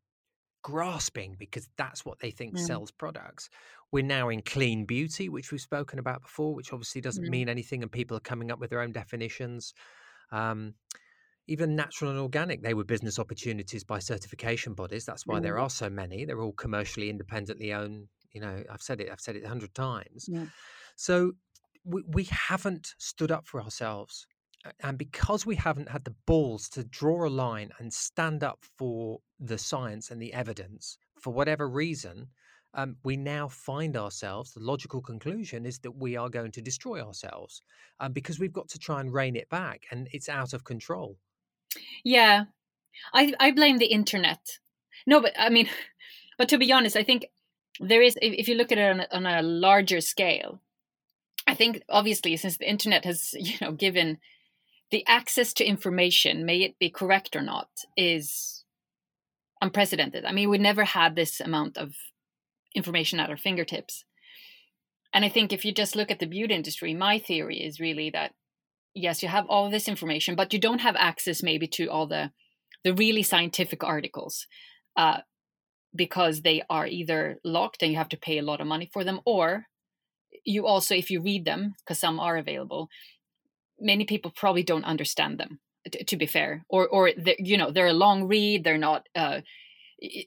grasping 0.65 1.37
because 1.39 1.69
that's 1.77 2.05
what 2.05 2.19
they 2.19 2.33
think 2.33 2.57
mm. 2.57 2.59
sells 2.59 2.91
products. 2.91 3.49
We're 3.93 4.03
now 4.03 4.31
in 4.31 4.43
clean 4.43 4.87
beauty, 4.87 5.29
which 5.29 5.53
we've 5.53 5.61
spoken 5.61 6.01
about 6.01 6.23
before, 6.23 6.55
which 6.55 6.73
obviously 6.73 7.01
doesn't 7.01 7.25
mm. 7.25 7.31
mean 7.31 7.49
anything, 7.49 7.83
and 7.83 7.93
people 7.93 8.17
are 8.17 8.21
coming 8.21 8.51
up 8.51 8.59
with 8.59 8.71
their 8.71 8.81
own 8.81 8.91
definitions. 8.91 9.75
Um, 10.33 10.75
even 11.47 11.77
natural 11.77 12.11
and 12.11 12.19
organic, 12.19 12.63
they 12.63 12.73
were 12.73 12.85
business 12.85 13.19
opportunities 13.19 13.85
by 13.85 13.99
certification 13.99 14.73
bodies. 14.73 15.05
That's 15.05 15.27
why 15.27 15.39
mm. 15.39 15.43
there 15.43 15.59
are 15.59 15.71
so 15.71 15.91
many. 15.91 16.25
They're 16.25 16.41
all 16.41 16.55
commercially 16.55 17.11
independently 17.11 17.73
owned. 17.73 18.09
You 18.33 18.41
know, 18.41 18.65
I've 18.73 18.83
said 18.83 19.01
it. 19.01 19.11
I've 19.13 19.21
said 19.21 19.37
it 19.37 19.45
a 19.45 19.49
hundred 19.49 19.75
times. 19.75 20.27
Yeah. 20.27 20.47
So 20.97 21.33
we, 21.85 22.03
we 22.09 22.25
haven't 22.25 22.95
stood 22.99 23.31
up 23.31 23.47
for 23.47 23.63
ourselves 23.63 24.27
and 24.81 24.99
because 24.99 25.45
we 25.45 25.57
haven't 25.57 25.89
had 25.89 26.05
the 26.05 26.15
balls 26.27 26.69
to 26.71 26.85
draw 26.85 27.27
a 27.27 27.29
line 27.29 27.71
and 27.79 27.93
stand 27.93 28.43
up 28.43 28.65
for 28.79 29.21
the 29.39 29.59
science 29.59 30.11
and 30.11 30.21
the 30.21 30.33
evidence 30.33 30.99
for 31.21 31.33
whatever 31.33 31.69
reason 31.69 32.29
um, 32.77 32.97
we 33.05 33.17
now 33.17 33.49
find 33.49 33.97
ourselves 33.97 34.53
the 34.53 34.61
logical 34.61 35.01
conclusion 35.01 35.65
is 35.65 35.79
that 35.81 35.93
we 35.93 36.17
are 36.17 36.29
going 36.29 36.51
to 36.53 36.63
destroy 36.63 37.01
ourselves 37.01 37.61
um, 38.01 38.13
because 38.13 38.39
we've 38.39 38.53
got 38.53 38.69
to 38.69 38.79
try 38.79 39.01
and 39.01 39.13
rein 39.13 39.37
it 39.37 39.49
back 39.49 39.83
and 39.91 40.09
it's 40.13 40.29
out 40.29 40.53
of 40.53 40.65
control. 40.65 41.17
Yeah. 42.05 42.45
I 43.13 43.33
i 43.41 43.51
blame 43.51 43.79
the 43.79 43.87
internet. 43.87 44.59
No 45.07 45.21
but 45.21 45.33
i 45.39 45.49
mean 45.51 45.69
but 46.39 46.49
to 46.49 46.59
be 46.59 46.73
honest 46.73 46.97
i 46.97 47.05
think 47.05 47.27
there 47.81 48.03
is 48.03 48.17
if 48.23 48.49
you 48.49 48.55
look 48.55 48.73
at 48.73 48.79
it 48.79 48.91
on 48.91 49.01
a, 49.01 49.09
on 49.13 49.27
a 49.27 49.43
larger 49.43 50.01
scale 50.01 50.61
i 51.47 51.55
think 51.55 51.83
obviously 51.89 52.37
since 52.37 52.57
the 52.57 52.69
internet 52.69 53.05
has 53.05 53.35
you 53.39 53.55
know 53.61 53.73
given 53.73 54.19
the 54.95 55.05
access 55.09 55.53
to 55.55 55.65
information, 55.65 56.47
may 56.47 56.59
it 56.59 56.79
be 56.79 56.89
correct 56.89 57.35
or 57.35 57.43
not, 57.43 57.67
is 57.97 58.63
unprecedented. 59.61 60.25
I 60.25 60.31
mean, 60.31 60.49
we 60.49 60.57
never 60.59 60.85
had 60.85 61.17
this 61.17 61.41
amount 61.41 61.77
of 61.77 61.97
information 62.77 63.19
at 63.19 63.29
our 63.29 63.37
fingertips. 63.37 64.05
And 65.13 65.25
I 65.25 65.29
think 65.29 65.53
if 65.53 65.65
you 65.65 65.73
just 65.73 65.97
look 65.97 66.13
at 66.13 66.21
the 66.21 66.27
beauty 66.27 66.55
industry, 66.55 66.95
my 66.95 67.19
theory 67.19 67.57
is 67.57 67.81
really 67.81 68.09
that 68.11 68.35
yes, 68.95 69.21
you 69.21 69.29
have 69.29 69.47
all 69.49 69.69
this 69.69 69.89
information, 69.89 70.37
but 70.37 70.53
you 70.53 70.61
don't 70.61 70.81
have 70.81 70.95
access 70.97 71.43
maybe 71.43 71.67
to 71.67 71.89
all 71.89 72.07
the 72.07 72.31
the 72.85 72.95
really 72.95 73.25
scientific 73.25 73.83
articles 73.83 74.47
uh, 74.97 75.19
because 75.93 76.43
they 76.43 76.63
are 76.71 76.87
either 76.87 77.41
locked 77.43 77.83
and 77.83 77.91
you 77.91 77.99
have 77.99 78.11
to 78.11 78.17
pay 78.17 78.39
a 78.39 78.43
lot 78.43 78.61
of 78.61 78.69
money 78.69 78.89
for 78.93 79.03
them, 79.03 79.19
or 79.25 79.65
you 80.45 80.67
also, 80.67 80.95
if 80.95 81.11
you 81.11 81.21
read 81.21 81.45
them, 81.45 81.75
because 81.81 81.99
some 81.99 82.21
are 82.21 82.37
available, 82.37 82.89
many 83.85 84.05
people 84.05 84.33
probably 84.35 84.65
don't 84.65 84.85
understand 84.85 85.39
them. 85.39 85.61
To, 85.93 86.03
to 86.03 86.17
be 86.17 86.27
fair, 86.27 86.65
or 86.71 86.89
or 86.89 87.11
you 87.39 87.59
know 87.59 87.71
they're 87.71 87.89
a 87.89 87.93
long 87.93 88.25
read, 88.25 88.65
they're 88.65 88.79
not. 88.79 89.07
Uh, 89.15 89.43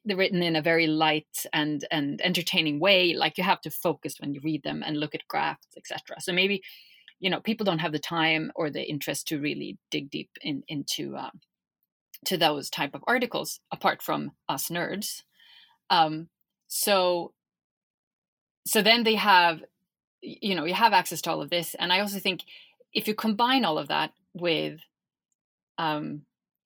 they're 0.06 0.18
written 0.18 0.42
in 0.42 0.56
a 0.56 0.62
very 0.62 0.88
light 0.88 1.46
and 1.54 1.86
and 1.92 2.22
entertaining 2.22 2.80
way 2.80 3.14
like 3.14 3.38
you 3.38 3.44
have 3.44 3.62
to 3.62 3.70
focus 3.70 4.16
when 4.20 4.34
you 4.34 4.42
read 4.44 4.64
them 4.64 4.82
and 4.84 4.98
look 4.98 5.14
at 5.14 5.28
graphs 5.28 5.68
etc 5.76 6.20
so 6.20 6.32
maybe 6.32 6.64
you 7.20 7.30
know 7.30 7.40
people 7.40 7.66
don't 7.66 7.80
have 7.80 7.92
the 7.92 8.00
time 8.00 8.52
or 8.56 8.70
the 8.70 8.84
interest 8.84 9.28
to 9.28 9.40
really 9.40 9.78
dig 9.92 10.10
deep 10.10 10.30
in, 10.42 10.64
into 10.68 11.16
um, 11.16 11.42
to 12.26 12.38
those 12.38 12.70
type 12.70 12.96
of 12.96 13.04
articles 13.08 13.60
apart 13.72 14.02
from 14.02 14.32
us 14.48 14.70
nerds 14.70 15.24
um, 15.90 16.30
so 16.68 17.34
so 18.66 18.82
then 18.82 19.04
they 19.04 19.16
have 19.16 19.62
you 20.22 20.56
know 20.56 20.66
you 20.66 20.74
have 20.74 20.94
access 20.94 21.22
to 21.22 21.30
all 21.30 21.42
of 21.42 21.50
this 21.50 21.76
and 21.76 21.94
i 21.94 22.00
also 22.00 22.20
think 22.20 22.42
if 22.98 23.08
you 23.08 23.14
combine 23.14 23.64
all 23.64 23.78
of 23.78 23.90
that 23.90 24.12
with 24.34 24.80
um, 25.78 26.24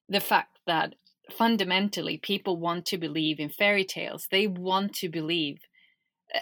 the 0.07 0.21
fact 0.21 0.59
that 0.65 0.95
fundamentally 1.29 2.17
people 2.17 2.57
want 2.57 2.85
to 2.85 2.97
believe 2.97 3.39
in 3.39 3.49
fairy 3.49 3.85
tales 3.85 4.27
they 4.31 4.47
want 4.47 4.93
to 4.93 5.07
believe 5.07 5.59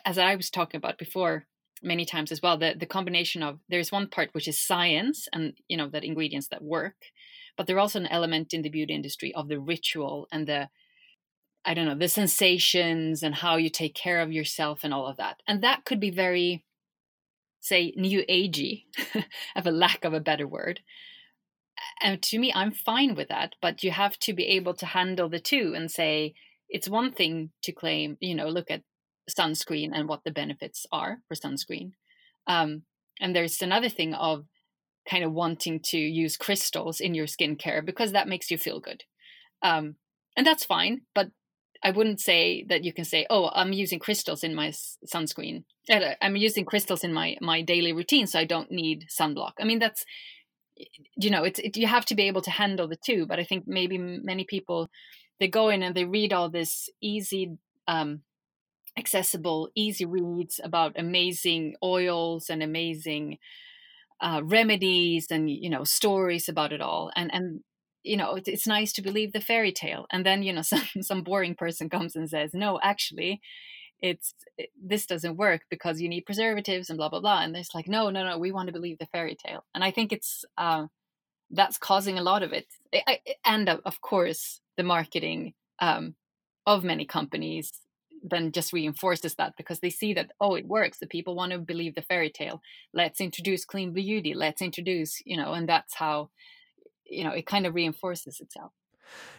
as 0.06 0.18
i 0.18 0.36
was 0.36 0.50
talking 0.50 0.78
about 0.78 0.98
before 0.98 1.46
many 1.84 2.06
times 2.06 2.32
as 2.32 2.42
well 2.42 2.58
the, 2.58 2.74
the 2.78 2.86
combination 2.86 3.44
of 3.44 3.60
there's 3.70 3.92
one 3.92 4.08
part 4.08 4.30
which 4.32 4.48
is 4.48 4.60
science 4.60 5.28
and 5.32 5.54
you 5.68 5.78
know 5.78 5.88
that 5.88 6.04
ingredients 6.04 6.48
that 6.48 6.64
work 6.64 6.96
but 7.56 7.68
there's 7.68 7.80
also 7.80 8.00
an 8.00 8.08
element 8.08 8.54
in 8.54 8.62
the 8.62 8.70
beauty 8.70 8.96
industry 8.96 9.34
of 9.36 9.48
the 9.48 9.60
ritual 9.60 10.28
and 10.32 10.48
the 10.48 10.70
i 11.66 11.74
don't 11.74 11.86
know 11.86 11.96
the 11.96 12.08
sensations 12.08 13.22
and 13.22 13.36
how 13.36 13.58
you 13.58 13.70
take 13.70 13.94
care 13.94 14.22
of 14.22 14.32
yourself 14.32 14.80
and 14.84 14.94
all 14.94 15.08
of 15.08 15.18
that. 15.18 15.42
And 15.48 15.62
that 15.62 15.86
could 15.86 16.00
be 16.00 16.10
very 16.10 16.64
say 17.60 17.94
new 17.96 18.24
agey 18.30 18.84
of 19.56 19.66
a 19.66 19.72
lack 19.72 20.06
of 20.06 20.14
a 20.14 20.20
better 20.20 20.48
word 20.48 20.82
and 22.02 22.22
to 22.22 22.40
me 22.40 22.52
i'm 22.56 22.72
fine 22.72 23.16
with 23.16 23.30
that 23.30 23.56
but 23.62 23.84
you 23.84 23.92
have 23.92 24.18
to 24.20 24.34
be 24.34 24.46
able 24.46 24.74
to 24.74 24.86
handle 24.86 25.30
the 25.30 25.40
two 25.40 25.74
and 25.76 25.92
say 25.92 26.34
it's 26.70 26.90
one 26.90 27.12
thing 27.12 27.52
to 27.62 27.72
claim 27.72 28.18
you 28.20 28.36
know 28.36 28.48
look 28.48 28.70
at 28.70 28.82
sunscreen 29.30 29.92
and 29.94 30.10
what 30.10 30.24
the 30.24 30.32
benefits 30.32 30.86
are 30.92 31.20
for 31.28 31.36
sunscreen. 31.36 31.92
Um, 32.48 32.84
and 33.22 33.36
there's 33.36 33.62
another 33.62 33.90
thing 33.90 34.14
of 34.14 34.46
kind 35.10 35.24
of 35.24 35.32
wanting 35.32 35.80
to 35.80 35.98
use 35.98 36.38
crystals 36.38 37.00
in 37.00 37.14
your 37.14 37.26
skincare 37.26 37.86
because 37.86 38.12
that 38.12 38.28
makes 38.28 38.52
you 38.52 38.58
feel 38.58 38.80
good. 38.80 39.04
Um, 39.62 39.96
and 40.36 40.46
that's 40.46 40.66
fine, 40.66 41.02
but 41.16 41.30
I 41.84 41.92
wouldn't 41.92 42.20
say 42.20 42.66
that 42.70 42.84
you 42.84 42.94
can 42.94 43.06
say, 43.06 43.26
"Oh, 43.30 43.50
I'm 43.54 43.74
using 43.74 44.00
crystals 44.00 44.44
in 44.44 44.54
my 44.56 44.70
sunscreen. 44.70 45.64
Uh, 45.90 46.16
I'm 46.22 46.36
using 46.36 46.66
crystals 46.66 47.04
in 47.04 47.14
my 47.14 47.38
my 47.42 47.62
daily 47.62 47.94
routine, 47.94 48.28
so 48.28 48.40
I 48.40 48.46
don't 48.46 48.72
need 48.72 49.08
sunblock." 49.10 49.54
I 49.60 49.64
mean, 49.66 49.80
that's 49.80 50.06
you 51.16 51.30
know, 51.30 51.44
it's 51.44 51.60
it, 51.60 51.78
you 51.78 51.88
have 51.88 52.06
to 52.06 52.16
be 52.16 52.24
able 52.24 52.42
to 52.42 52.52
handle 52.52 52.88
the 52.88 52.98
two. 52.98 53.26
But 53.26 53.40
I 53.40 53.44
think 53.44 53.66
maybe 53.68 53.98
many 53.98 54.44
people 54.44 54.90
they 55.40 55.48
go 55.48 55.70
in 55.70 55.84
and 55.84 55.96
they 55.96 56.06
read 56.06 56.34
all 56.34 56.50
this 56.50 56.90
easy 57.02 57.58
um, 57.88 58.22
accessible, 58.98 59.70
easy 59.76 60.06
reads 60.06 60.60
about 60.64 61.00
amazing 61.00 61.76
oils 61.84 62.50
and 62.50 62.64
amazing 62.64 63.38
uh, 64.22 64.42
remedies 64.44 65.28
and 65.32 65.50
you 65.50 65.70
know 65.70 65.84
stories 65.84 66.50
about 66.50 66.74
it 66.74 66.82
all. 66.82 67.12
And 67.16 67.34
and 67.34 67.62
you 68.04 68.18
know 68.18 68.40
it's, 68.46 68.68
nice 68.68 68.94
to 68.94 69.02
believe 69.02 69.34
the 69.34 69.42
fairy 69.42 69.72
tale. 69.72 70.06
And 70.12 70.26
then 70.26 70.44
you 70.44 70.54
know 70.54 70.62
some 70.74 70.88
some 71.02 71.24
boring 71.24 71.56
person 71.56 71.90
comes 71.90 72.16
and 72.16 72.30
says, 72.30 72.52
no, 72.54 72.80
actually, 72.82 73.42
it's 74.02 74.34
it, 74.58 74.70
this 74.82 75.06
doesn't 75.06 75.38
work 75.38 75.62
because 75.70 76.02
you 76.02 76.10
need 76.10 76.26
preservatives 76.26 76.90
and 76.90 76.98
blah 76.98 77.10
blah 77.10 77.22
blah. 77.22 77.42
And 77.42 77.56
it's 77.56 77.76
like, 77.76 77.88
no, 77.88 78.10
no, 78.10 78.26
no, 78.26 78.38
we 78.38 78.52
want 78.52 78.68
to 78.68 78.74
believe 78.74 78.98
the 79.00 79.08
fairy 79.08 79.36
tale. 79.36 79.66
And 79.74 79.84
I 79.84 79.92
think 79.92 80.12
it's 80.12 80.46
uh, 80.58 80.88
that's 81.52 81.78
causing 81.78 82.18
a 82.18 82.24
lot 82.24 82.44
of 82.44 82.54
it. 82.54 82.68
I, 82.94 83.20
and 83.46 83.70
of 83.70 84.02
course, 84.02 84.62
the 84.78 84.84
marketing 84.84 85.54
um, 85.80 86.16
of 86.66 86.84
many 86.84 87.06
companies 87.06 87.72
then 88.24 88.52
just 88.52 88.74
reinforces 88.74 89.36
that 89.36 89.54
because 89.58 89.80
they 89.80 89.90
see 89.90 90.14
that 90.14 90.32
oh 90.42 90.56
it 90.56 90.68
works 90.68 91.00
the 91.00 91.08
people 91.08 91.36
want 91.36 91.52
to 91.52 91.58
believe 91.58 91.96
the 91.96 92.02
fairy 92.02 92.30
tale 92.30 92.62
let's 92.94 93.22
introduce 93.22 93.66
clean 93.66 93.94
beauty 93.94 94.34
let's 94.34 94.62
introduce 94.62 95.22
you 95.26 95.38
know 95.38 95.54
and 95.54 95.70
that's 95.70 95.96
how 95.96 96.30
you 97.10 97.24
know 97.24 97.32
it 97.32 97.46
kind 97.46 97.66
of 97.66 97.76
reinforces 97.76 98.40
itself 98.40 98.72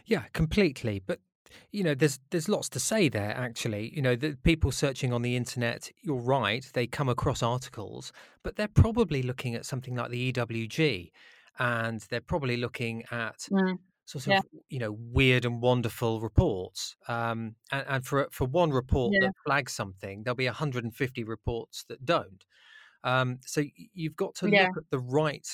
yeah 0.06 0.22
completely 0.32 1.02
but 1.06 1.20
you 1.72 1.82
know 1.82 1.94
there's 1.94 2.20
there's 2.30 2.48
lots 2.48 2.68
to 2.68 2.80
say 2.80 3.08
there 3.08 3.34
actually 3.36 3.92
you 3.94 4.02
know 4.02 4.14
the 4.14 4.36
people 4.42 4.70
searching 4.70 5.12
on 5.12 5.22
the 5.22 5.36
internet 5.36 5.90
you're 6.02 6.20
right 6.20 6.70
they 6.74 6.86
come 6.86 7.08
across 7.08 7.42
articles 7.42 8.12
but 8.42 8.56
they're 8.56 8.68
probably 8.68 9.22
looking 9.22 9.54
at 9.54 9.66
something 9.66 9.94
like 9.94 10.10
the 10.10 10.32
ewg 10.32 11.10
and 11.58 12.00
they're 12.10 12.20
probably 12.20 12.56
looking 12.56 13.04
at 13.10 13.38
mm 13.50 13.76
sort 14.10 14.26
of 14.26 14.32
yeah. 14.32 14.40
you 14.68 14.78
know 14.80 14.96
weird 15.12 15.44
and 15.44 15.62
wonderful 15.62 16.20
reports 16.20 16.96
um, 17.06 17.54
and, 17.70 17.84
and, 17.88 18.04
for 18.04 18.26
for 18.32 18.44
one 18.46 18.70
report 18.70 19.12
yeah. 19.14 19.26
that 19.26 19.32
flags 19.46 19.72
something 19.72 20.22
there'll 20.24 20.34
be 20.34 20.46
150 20.46 21.24
reports 21.24 21.84
that 21.88 22.04
don't 22.04 22.44
um, 23.04 23.38
so 23.46 23.62
you've 23.94 24.16
got 24.16 24.34
to 24.34 24.50
yeah. 24.50 24.66
look 24.66 24.78
at 24.78 24.90
the 24.90 24.98
right 24.98 25.46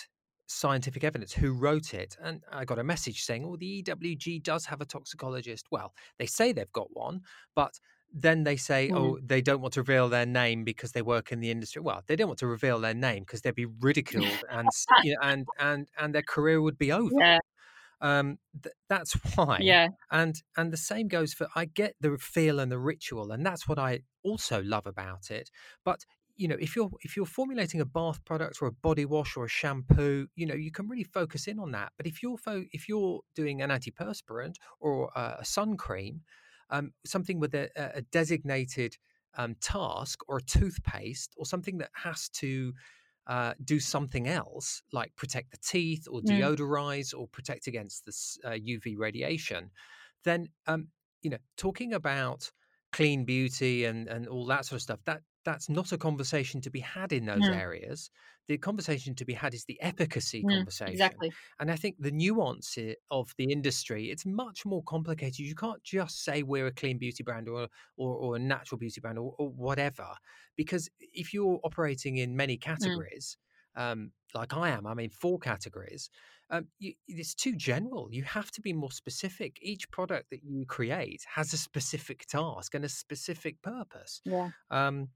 scientific 0.47 1.03
evidence 1.05 1.33
who 1.33 1.53
wrote 1.53 1.93
it 1.93 2.17
and 2.23 2.43
i 2.53 2.65
got 2.65 2.79
a 2.79 2.85
message 2.85 3.23
saying 3.23 3.45
oh 3.45 3.57
the 3.57 3.83
ewg 3.83 4.43
does 4.43 4.65
have 4.67 4.81
a 4.81 4.85
toxicologist 4.85 5.67
well 5.71 5.93
they 6.19 6.26
say 6.26 6.53
they've 6.53 6.73
got 6.73 6.88
one 6.95 7.21
but 7.55 7.79
then 8.12 8.45
they 8.45 8.57
say, 8.57 8.88
mm. 8.88 8.97
oh, 8.97 9.19
they 9.23 9.43
don't 9.43 9.61
want 9.61 9.75
to 9.75 9.81
reveal 9.81 10.09
their 10.09 10.25
name 10.25 10.65
because 10.65 10.93
they 10.93 11.03
work 11.03 11.33
in 11.33 11.41
the 11.41 11.50
industry. 11.50 11.83
Well, 11.83 12.03
they 12.07 12.17
don't 12.17 12.29
want 12.29 12.38
to 12.38 12.47
reveal 12.47 12.79
their 12.79 12.95
name 12.95 13.25
because 13.25 13.43
they'd 13.43 13.55
be 13.55 13.67
ridiculed 13.67 14.45
and 14.49 14.69
you 15.03 15.12
know, 15.15 15.21
and 15.23 15.47
and 15.59 15.88
and 15.99 16.15
their 16.15 16.23
career 16.23 16.62
would 16.62 16.79
be 16.79 16.93
over. 16.93 17.11
Yeah 17.19 17.41
um 18.00 18.38
th- 18.62 18.75
that's 18.88 19.15
why 19.37 19.59
yeah 19.61 19.88
and 20.11 20.43
and 20.57 20.73
the 20.73 20.76
same 20.76 21.09
goes 21.09 21.33
for 21.33 21.49
i 21.55 21.65
get 21.65 21.95
the 22.00 22.17
feel 22.19 22.61
and 22.61 22.71
the 22.71 22.79
ritual 22.79 23.33
and 23.33 23.45
that's 23.45 23.67
what 23.67 23.79
i 23.79 24.00
also 24.23 24.62
love 24.62 24.87
about 24.87 25.31
it 25.31 25.50
but 25.85 26.05
you 26.37 26.49
know 26.49 26.57
if 26.61 26.76
you're 26.76 26.90
if 27.02 27.16
you're 27.16 27.26
formulating 27.26 27.81
a 27.81 27.85
bath 27.85 28.25
product 28.25 28.59
or 28.61 28.69
a 28.69 28.73
body 28.73 29.05
wash 29.05 29.37
or 29.37 29.45
a 29.45 29.49
shampoo 29.49 30.26
you 30.35 30.47
know 30.47 30.55
you 30.55 30.71
can 30.71 30.88
really 30.88 31.05
focus 31.05 31.47
in 31.47 31.59
on 31.59 31.73
that 31.73 31.93
but 31.97 32.07
if 32.07 32.23
you're 32.23 32.37
fo- 32.37 32.64
if 32.73 32.88
you're 32.88 33.21
doing 33.35 33.62
an 33.62 33.71
antiperspirant 33.71 34.55
or 34.81 35.11
a, 35.16 35.37
a 35.40 35.45
sun 35.45 35.76
cream 35.76 36.21
um, 36.71 36.93
something 37.05 37.38
with 37.38 37.55
a, 37.55 37.71
a 37.76 38.02
designated 38.02 38.97
um, 39.37 39.55
task 39.61 40.21
or 40.28 40.38
a 40.38 40.43
toothpaste 40.43 41.35
or 41.37 41.47
something 41.47 41.78
that 41.78 41.90
has 41.95 42.28
to 42.31 42.73
uh, 43.26 43.55
do 43.64 43.81
something 43.81 44.28
else 44.28 44.83
like 44.93 45.14
protect 45.16 45.50
the 45.50 45.59
teeth 45.59 46.07
or 46.11 46.21
mm. 46.21 46.28
deodorize 46.28 47.14
mm. 47.14 47.19
or 47.19 47.28
protect 47.28 47.66
against 47.66 48.07
this 48.07 48.38
uh, 48.45 48.50
UV 48.50 48.95
radiation, 48.97 49.71
then 50.25 50.49
um, 50.66 50.88
you 51.23 51.31
know 51.31 51.38
talking 51.57 51.93
about 51.93 52.50
clean 52.93 53.25
beauty 53.25 53.85
and 53.85 54.07
and 54.09 54.28
all 54.28 54.47
that 54.47 54.64
sort 54.64 54.76
of 54.76 54.83
stuff 54.83 55.00
that 55.07 55.23
that's 55.47 55.69
not 55.69 55.93
a 55.93 55.97
conversation 55.97 56.61
to 56.61 56.71
be 56.71 56.81
had 56.81 57.12
in 57.12 57.25
those 57.25 57.49
mm. 57.49 57.57
areas. 57.57 58.11
The 58.49 58.59
conversation 58.59 59.15
to 59.15 59.25
be 59.25 59.33
had 59.33 59.55
is 59.55 59.65
the 59.65 59.81
efficacy 59.81 60.43
mm, 60.43 60.50
conversation. 60.50 60.93
Exactly. 60.93 61.33
And 61.61 61.71
I 61.71 61.76
think 61.76 61.97
the 62.00 62.11
nuance 62.11 62.76
of 63.12 63.33
the 63.38 63.50
industry, 63.50 64.11
it's 64.11 64.26
much 64.26 64.67
more 64.67 64.83
complicated. 64.83 65.38
You 65.38 65.55
can't 65.55 65.83
just 65.85 66.25
say 66.25 66.43
we're 66.43 66.67
a 66.67 66.73
clean 66.73 66.99
beauty 66.99 67.23
brand 67.23 67.49
or 67.49 67.69
or, 67.97 68.17
or 68.17 68.37
a 68.37 68.41
natural 68.41 68.79
beauty 68.79 69.00
brand 69.00 69.19
or, 69.19 69.35
or, 69.38 69.49
whatever, 69.49 70.09
because 70.57 70.91
if 70.99 71.33
you're 71.33 71.61
operating 71.62 72.19
in 72.19 72.37
many 72.37 72.57
mm. 72.59 72.61
categories, 72.61 73.38
um, 73.76 74.11
like 74.35 74.55
I 74.55 74.71
am, 74.71 74.85
I 74.85 74.95
mean 74.95 75.11
four 75.11 75.38
categories. 75.38 76.11
Um, 76.50 76.67
you, 76.81 76.95
it's 77.07 77.35
too 77.35 77.55
general. 77.55 78.09
You 78.11 78.25
have 78.25 78.50
to 78.53 78.61
be 78.61 78.73
more 78.73 78.93
specific. 78.93 79.59
Each 79.62 79.88
product 79.91 80.31
that 80.31 80.45
you 80.45 80.67
create 80.67 81.23
has 81.35 81.53
a 81.53 81.57
specific 81.57 82.26
task 82.26 82.75
and 82.75 82.85
a 82.85 82.88
specific 82.88 83.62
purpose. 83.62 84.21
Yeah. 84.25 84.50
Um, 84.71 85.09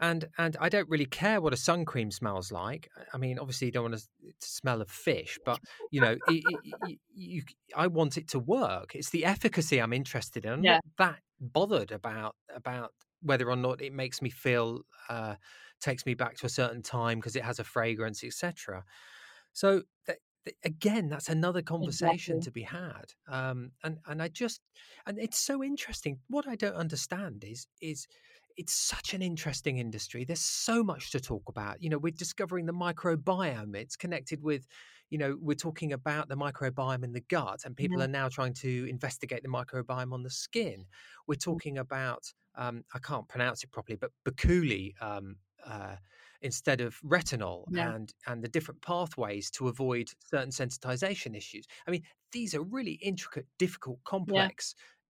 and 0.00 0.26
and 0.38 0.56
I 0.60 0.68
don't 0.68 0.88
really 0.88 1.06
care 1.06 1.40
what 1.40 1.52
a 1.52 1.58
sun 1.58 1.84
cream 1.84 2.10
smells 2.10 2.50
like. 2.50 2.88
I 3.12 3.18
mean, 3.18 3.38
obviously, 3.38 3.66
you 3.66 3.72
don't 3.72 3.90
want 3.90 3.98
to, 3.98 4.02
to 4.02 4.48
smell 4.48 4.80
of 4.80 4.90
fish, 4.90 5.38
but 5.44 5.60
you 5.90 6.00
know, 6.00 6.16
it, 6.28 6.42
it, 6.86 6.98
you, 7.14 7.42
I 7.76 7.86
want 7.86 8.16
it 8.16 8.28
to 8.28 8.38
work. 8.38 8.94
It's 8.94 9.10
the 9.10 9.24
efficacy 9.26 9.80
I'm 9.80 9.92
interested 9.92 10.46
in. 10.46 10.52
I'm 10.52 10.64
yeah. 10.64 10.74
not 10.74 10.84
that 10.98 11.18
bothered 11.40 11.92
about 11.92 12.34
about 12.54 12.92
whether 13.22 13.50
or 13.50 13.56
not 13.56 13.82
it 13.82 13.92
makes 13.92 14.22
me 14.22 14.30
feel 14.30 14.80
uh, 15.10 15.34
takes 15.80 16.06
me 16.06 16.14
back 16.14 16.36
to 16.38 16.46
a 16.46 16.50
certain 16.50 16.82
time 16.82 17.18
because 17.18 17.36
it 17.36 17.44
has 17.44 17.58
a 17.58 17.64
fragrance, 17.64 18.24
etc. 18.24 18.84
So 19.52 19.82
th- 20.06 20.18
th- 20.46 20.56
again, 20.64 21.10
that's 21.10 21.28
another 21.28 21.60
conversation 21.60 22.36
exactly. 22.36 22.40
to 22.40 22.50
be 22.50 22.62
had. 22.62 23.12
Um, 23.28 23.72
and 23.84 23.98
and 24.06 24.22
I 24.22 24.28
just 24.28 24.62
and 25.06 25.18
it's 25.18 25.38
so 25.38 25.62
interesting. 25.62 26.20
What 26.28 26.48
I 26.48 26.56
don't 26.56 26.74
understand 26.74 27.44
is 27.46 27.66
is 27.82 28.06
it's 28.56 28.72
such 28.72 29.14
an 29.14 29.22
interesting 29.22 29.78
industry. 29.78 30.24
There's 30.24 30.40
so 30.40 30.82
much 30.84 31.10
to 31.12 31.20
talk 31.20 31.48
about. 31.48 31.82
You 31.82 31.90
know, 31.90 31.98
we're 31.98 32.12
discovering 32.12 32.66
the 32.66 32.72
microbiome. 32.72 33.76
It's 33.76 33.96
connected 33.96 34.42
with, 34.42 34.66
you 35.10 35.18
know, 35.18 35.36
we're 35.40 35.54
talking 35.54 35.92
about 35.92 36.28
the 36.28 36.36
microbiome 36.36 37.04
in 37.04 37.12
the 37.12 37.20
gut, 37.20 37.64
and 37.64 37.76
people 37.76 38.00
Yeah. 38.00 38.02
are 38.02 38.08
now 38.08 38.28
trying 38.28 38.54
to 38.54 38.86
investigate 38.88 39.42
the 39.42 39.48
microbiome 39.48 40.12
on 40.12 40.22
the 40.22 40.30
skin. 40.30 40.86
We're 41.26 41.34
talking 41.36 41.78
about, 41.78 42.32
um, 42.54 42.84
I 42.94 42.98
can't 42.98 43.28
pronounce 43.28 43.64
it 43.64 43.70
properly, 43.72 43.96
but 43.96 44.12
Bakuli 44.24 44.92
um, 45.02 45.36
uh, 45.64 45.96
instead 46.42 46.80
of 46.80 46.98
retinol, 47.02 47.66
Yeah. 47.66 47.92
and 47.92 48.12
and 48.26 48.42
the 48.42 48.48
different 48.48 48.82
pathways 48.82 49.50
to 49.52 49.68
avoid 49.68 50.08
certain 50.24 50.50
sensitization 50.50 51.36
issues. 51.36 51.66
I 51.86 51.90
mean, 51.90 52.02
these 52.32 52.54
are 52.54 52.62
really 52.62 52.94
intricate, 52.94 53.46
difficult, 53.58 54.00
Yeah. 54.26 54.50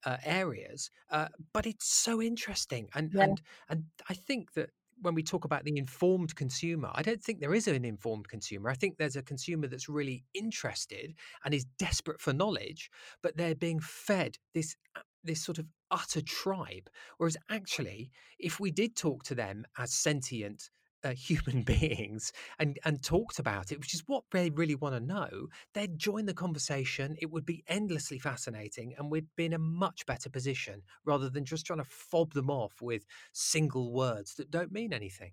Uh, 0.04 0.16
areas, 0.24 0.90
uh, 1.10 1.28
but 1.52 1.66
it's 1.66 1.86
so 1.86 2.20
interesting. 2.22 2.88
And 2.94 3.12
Yeah. 3.12 3.20
and 3.20 3.40
and 3.68 3.84
I 4.08 4.14
think 4.14 4.52
that 4.54 4.70
when 5.02 5.14
we 5.14 5.22
talk 5.22 5.44
about 5.46 5.64
the 5.64 5.78
informed 5.78 6.36
consumer, 6.36 6.90
I 6.94 7.02
don't 7.02 7.22
think 7.22 7.40
there 7.40 7.54
is 7.54 7.66
an 7.66 7.84
informed 7.86 8.28
consumer. 8.28 8.68
I 8.68 8.74
think 8.74 8.98
there's 8.98 9.16
a 9.16 9.22
consumer 9.22 9.66
that's 9.66 9.88
really 9.88 10.24
interested 10.34 11.14
and 11.44 11.54
is 11.54 11.64
desperate 11.78 12.20
for 12.20 12.32
knowledge, 12.34 12.90
but 13.22 13.36
they're 13.36 13.54
being 13.54 13.80
fed 13.80 14.36
this 14.54 14.76
uh, 14.96 15.00
this 15.24 15.42
sort 15.42 15.58
of 15.58 15.66
utter 15.90 16.20
tribe. 16.22 16.88
Whereas 17.18 17.36
actually, 17.50 18.10
if 18.38 18.60
we 18.60 18.70
did 18.70 18.96
talk 18.96 19.22
to 19.24 19.34
them 19.34 19.64
as 19.78 19.92
sentient 19.92 20.70
uh, 21.04 21.12
human 21.14 21.62
beings 21.64 22.32
and 22.58 22.78
and 22.84 23.02
talked 23.02 23.38
about 23.38 23.72
it, 23.72 23.78
which 23.78 23.94
is 23.94 24.02
what 24.06 24.24
they 24.30 24.50
really 24.50 24.74
want 24.74 24.94
to 24.94 25.00
know, 25.00 25.48
they'd 25.74 25.98
join 25.98 26.26
the 26.26 26.34
conversation. 26.34 27.16
It 27.20 27.30
would 27.30 27.46
be 27.46 27.64
endlessly 27.66 28.18
fascinating, 28.18 28.94
and 28.96 29.10
we'd 29.10 29.28
be 29.36 29.46
in 29.46 29.52
a 29.52 29.58
much 29.58 30.06
better 30.06 30.30
position 30.30 30.82
rather 31.04 31.30
than 31.30 31.44
just 31.44 31.66
trying 31.66 31.78
to 31.78 31.84
fob 31.84 32.32
them 32.32 32.50
off 32.50 32.80
with 32.82 33.06
single 33.32 33.92
words 33.92 34.34
that 34.34 34.50
don't 34.50 34.72
mean 34.72 34.92
anything. 34.92 35.32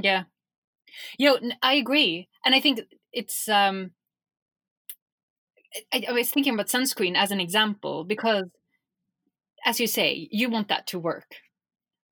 Yeah. 0.00 0.24
You 1.18 1.40
know, 1.40 1.54
I 1.62 1.74
agree. 1.74 2.28
And 2.44 2.54
I 2.54 2.60
think 2.60 2.80
it's 3.12 3.48
um 3.48 3.92
I, 5.92 6.04
I 6.08 6.12
was 6.12 6.30
thinking 6.30 6.54
about 6.54 6.66
sunscreen 6.66 7.16
as 7.16 7.30
an 7.30 7.40
example 7.40 8.04
because 8.04 8.44
as 9.64 9.80
you 9.80 9.86
say, 9.86 10.28
you 10.30 10.48
want 10.48 10.68
that 10.68 10.86
to 10.88 10.98
work. 10.98 11.36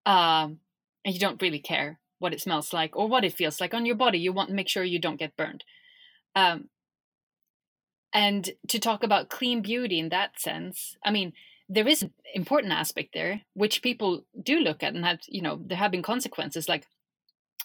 Um 0.06 0.60
and 1.04 1.14
you 1.14 1.20
don't 1.20 1.42
really 1.42 1.60
care 1.60 1.99
what 2.20 2.32
it 2.32 2.40
smells 2.40 2.72
like 2.72 2.94
or 2.94 3.08
what 3.08 3.24
it 3.24 3.34
feels 3.34 3.60
like 3.60 3.74
on 3.74 3.84
your 3.84 3.96
body. 3.96 4.18
You 4.18 4.32
want 4.32 4.50
to 4.50 4.54
make 4.54 4.68
sure 4.68 4.84
you 4.84 5.00
don't 5.00 5.18
get 5.18 5.36
burned. 5.36 5.64
Um 6.36 6.68
and 8.12 8.50
to 8.68 8.78
talk 8.78 9.02
about 9.02 9.28
clean 9.28 9.62
beauty 9.62 9.98
in 9.98 10.08
that 10.10 10.40
sense, 10.40 10.96
I 11.04 11.10
mean, 11.10 11.32
there 11.68 11.86
is 11.86 12.02
an 12.02 12.12
important 12.34 12.72
aspect 12.72 13.10
there 13.14 13.42
which 13.54 13.82
people 13.82 14.24
do 14.40 14.58
look 14.58 14.82
at 14.82 14.94
and 14.94 15.04
have, 15.04 15.20
you 15.28 15.42
know, 15.42 15.60
there 15.64 15.78
have 15.78 15.90
been 15.90 16.02
consequences 16.02 16.68
like 16.68 16.86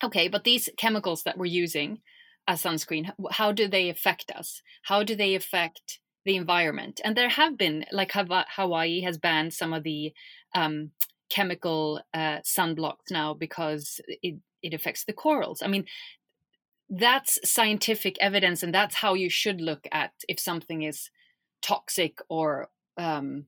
okay, 0.03 0.27
but 0.27 0.43
these 0.43 0.69
chemicals 0.77 1.23
that 1.23 1.37
we're 1.37 1.45
using 1.45 2.01
as 2.47 2.61
sunscreen, 2.61 3.11
how 3.31 3.51
do 3.51 3.67
they 3.67 3.89
affect 3.89 4.31
us? 4.31 4.61
How 4.83 5.03
do 5.03 5.15
they 5.15 5.35
affect 5.35 5.99
the 6.25 6.35
environment? 6.35 7.01
And 7.03 7.15
there 7.15 7.29
have 7.29 7.57
been, 7.57 7.85
like 7.91 8.11
Hawaii 8.13 9.01
has 9.01 9.17
banned 9.17 9.53
some 9.53 9.73
of 9.73 9.83
the 9.83 10.13
um, 10.53 10.91
chemical 11.35 12.01
uh, 12.13 12.39
sunblocks 12.57 13.11
now 13.11 13.33
because 13.33 14.01
it, 14.07 14.35
it 14.61 14.73
affects 14.73 15.05
the 15.05 15.13
corals. 15.13 15.61
I 15.61 15.67
mean, 15.67 15.85
that's 16.89 17.39
scientific 17.49 18.17
evidence, 18.21 18.61
and 18.63 18.73
that's 18.73 18.95
how 18.95 19.13
you 19.15 19.29
should 19.29 19.59
look 19.59 19.87
at 19.91 20.11
if 20.29 20.39
something 20.39 20.83
is 20.83 21.09
toxic 21.61 22.19
or 22.29 22.69
um, 22.97 23.47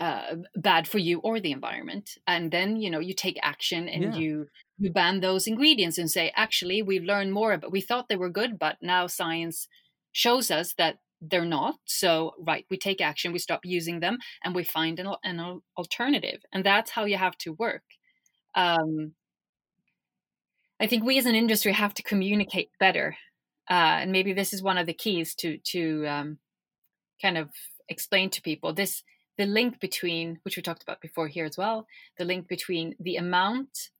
uh, 0.00 0.36
bad 0.56 0.88
for 0.88 0.98
you 0.98 1.20
or 1.20 1.40
the 1.40 1.52
environment. 1.52 2.18
And 2.26 2.50
then 2.52 2.76
you 2.76 2.90
know 2.90 3.00
you 3.00 3.14
take 3.14 3.38
action 3.42 3.88
and 3.88 4.14
Yeah. 4.14 4.16
you 4.16 4.48
you 4.78 4.92
ban 4.92 5.20
those 5.20 5.46
ingredients 5.48 5.98
and 5.98 6.10
say, 6.10 6.32
actually, 6.36 6.82
we've 6.82 7.04
learned 7.04 7.32
more. 7.32 7.58
But 7.58 7.72
we 7.72 7.82
thought 7.82 8.08
they 8.08 8.16
were 8.16 8.30
good, 8.30 8.58
but 8.58 8.78
now 8.82 9.06
science 9.08 9.68
shows 10.12 10.50
us 10.50 10.74
that 10.74 10.98
they're 11.22 11.44
not. 11.44 11.76
So 11.84 12.32
right, 12.38 12.66
we 12.68 12.76
take 12.76 13.00
action, 13.00 13.32
we 13.32 13.38
stop 13.38 13.60
using 13.64 14.00
them, 14.00 14.18
and 14.42 14.54
we 14.54 14.64
find 14.64 14.98
an, 14.98 15.08
an 15.22 15.60
alternative. 15.76 16.42
And 16.52 16.64
that's 16.64 16.90
how 16.90 17.04
you 17.04 17.16
have 17.16 17.38
to 17.38 17.52
work. 17.52 17.84
Um, 18.54 19.12
I 20.80 20.88
think 20.88 21.04
we 21.04 21.18
as 21.18 21.26
an 21.26 21.36
industry 21.36 21.72
have 21.72 21.94
to 21.94 22.02
communicate 22.02 22.70
better, 22.80 23.16
uh, 23.70 24.00
and 24.02 24.10
maybe 24.10 24.32
this 24.32 24.52
is 24.52 24.62
one 24.62 24.78
of 24.78 24.86
the 24.86 24.92
keys 24.92 25.34
to 25.36 25.58
to 25.58 26.06
um, 26.06 26.38
kind 27.22 27.38
of 27.38 27.50
explain 27.88 28.30
to 28.30 28.42
people 28.42 28.72
this 28.72 29.02
the 29.38 29.46
link 29.46 29.80
between 29.80 30.38
which 30.42 30.56
we 30.56 30.62
talked 30.62 30.82
about 30.82 31.00
before 31.00 31.28
here 31.28 31.44
as 31.44 31.56
well 31.56 31.86
the 32.18 32.24
link 32.24 32.48
between 32.48 32.94
the 33.00 33.16
amount 33.16 33.90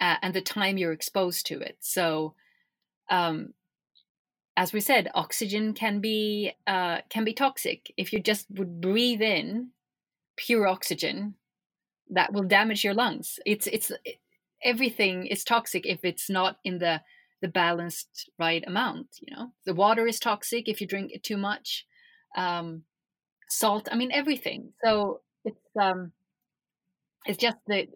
uh, 0.00 0.16
and 0.22 0.34
the 0.34 0.40
time 0.40 0.78
you're 0.78 0.92
exposed 0.92 1.46
to 1.46 1.58
it 1.60 1.76
so 1.80 2.34
um, 3.10 3.54
as 4.58 4.72
we 4.72 4.80
said 4.80 5.08
oxygen 5.14 5.72
can 5.72 6.00
be 6.00 6.52
uh, 6.66 6.98
can 7.08 7.24
be 7.24 7.32
toxic. 7.32 7.94
If 7.96 8.12
you 8.12 8.20
just 8.20 8.46
would 8.50 8.80
breathe 8.80 9.22
in 9.22 9.70
pure 10.36 10.66
oxygen 10.66 11.34
that 12.10 12.32
will 12.32 12.42
damage 12.42 12.82
your 12.82 12.94
lungs. 12.94 13.38
It's 13.46 13.68
it's 13.68 13.92
everything 14.64 15.26
is 15.26 15.44
toxic 15.44 15.86
if 15.86 16.04
it's 16.04 16.28
not 16.28 16.58
in 16.64 16.78
the 16.78 17.00
the 17.40 17.46
balanced 17.46 18.28
right 18.36 18.64
amount 18.66 19.06
you 19.20 19.36
know? 19.36 19.52
The 19.64 19.74
water 19.74 20.08
is 20.08 20.18
toxic 20.18 20.68
if 20.68 20.80
you 20.80 20.88
drink 20.88 21.12
it 21.12 21.22
too 21.22 21.36
much. 21.36 21.86
Um, 22.36 22.82
salt 23.48 23.88
i 23.92 23.96
mean 23.96 24.10
everything. 24.12 24.72
So 24.84 25.20
it's 25.44 25.70
um 25.80 26.10
it's 27.26 27.38
just 27.38 27.58
the 27.68 27.86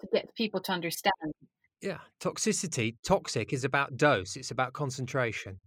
to 0.00 0.06
get 0.12 0.32
people 0.36 0.60
to 0.60 0.72
understand. 0.72 1.32
Yeah, 1.80 1.98
toxicity, 2.20 2.94
toxic 3.04 3.52
is 3.52 3.64
about 3.64 3.96
dose, 3.96 4.36
it's 4.36 4.52
about 4.52 4.72
concentration. 4.72 5.58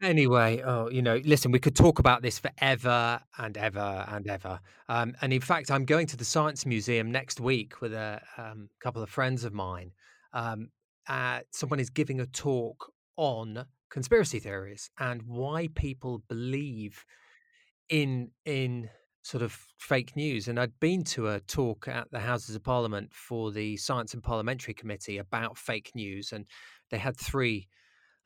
Anyway, 0.00 0.62
oh, 0.64 0.88
you 0.88 1.02
know, 1.02 1.20
listen, 1.24 1.50
we 1.50 1.58
could 1.58 1.74
talk 1.74 1.98
about 1.98 2.22
this 2.22 2.38
forever 2.38 3.20
and 3.36 3.56
ever 3.56 4.04
and 4.08 4.28
ever. 4.28 4.60
Um, 4.88 5.16
and 5.20 5.32
in 5.32 5.40
fact, 5.40 5.72
I'm 5.72 5.84
going 5.84 6.06
to 6.08 6.16
the 6.16 6.24
Science 6.24 6.64
Museum 6.64 7.10
next 7.10 7.40
week 7.40 7.80
with 7.80 7.92
a 7.92 8.20
um, 8.36 8.68
couple 8.80 9.02
of 9.02 9.10
friends 9.10 9.42
of 9.42 9.52
mine. 9.52 9.90
Um, 10.32 10.68
uh, 11.08 11.40
someone 11.50 11.80
is 11.80 11.90
giving 11.90 12.20
a 12.20 12.26
talk 12.26 12.92
on 13.16 13.64
conspiracy 13.90 14.38
theories 14.38 14.88
and 15.00 15.22
why 15.22 15.68
people 15.74 16.22
believe 16.28 17.04
in 17.88 18.30
in 18.44 18.90
sort 19.22 19.42
of 19.42 19.58
fake 19.78 20.14
news. 20.14 20.46
And 20.46 20.60
I'd 20.60 20.78
been 20.78 21.02
to 21.04 21.28
a 21.28 21.40
talk 21.40 21.88
at 21.88 22.08
the 22.12 22.20
Houses 22.20 22.54
of 22.54 22.62
Parliament 22.62 23.12
for 23.12 23.50
the 23.50 23.76
Science 23.76 24.14
and 24.14 24.22
Parliamentary 24.22 24.74
Committee 24.74 25.18
about 25.18 25.58
fake 25.58 25.90
news, 25.96 26.30
and 26.32 26.46
they 26.90 26.98
had 26.98 27.16
three 27.16 27.66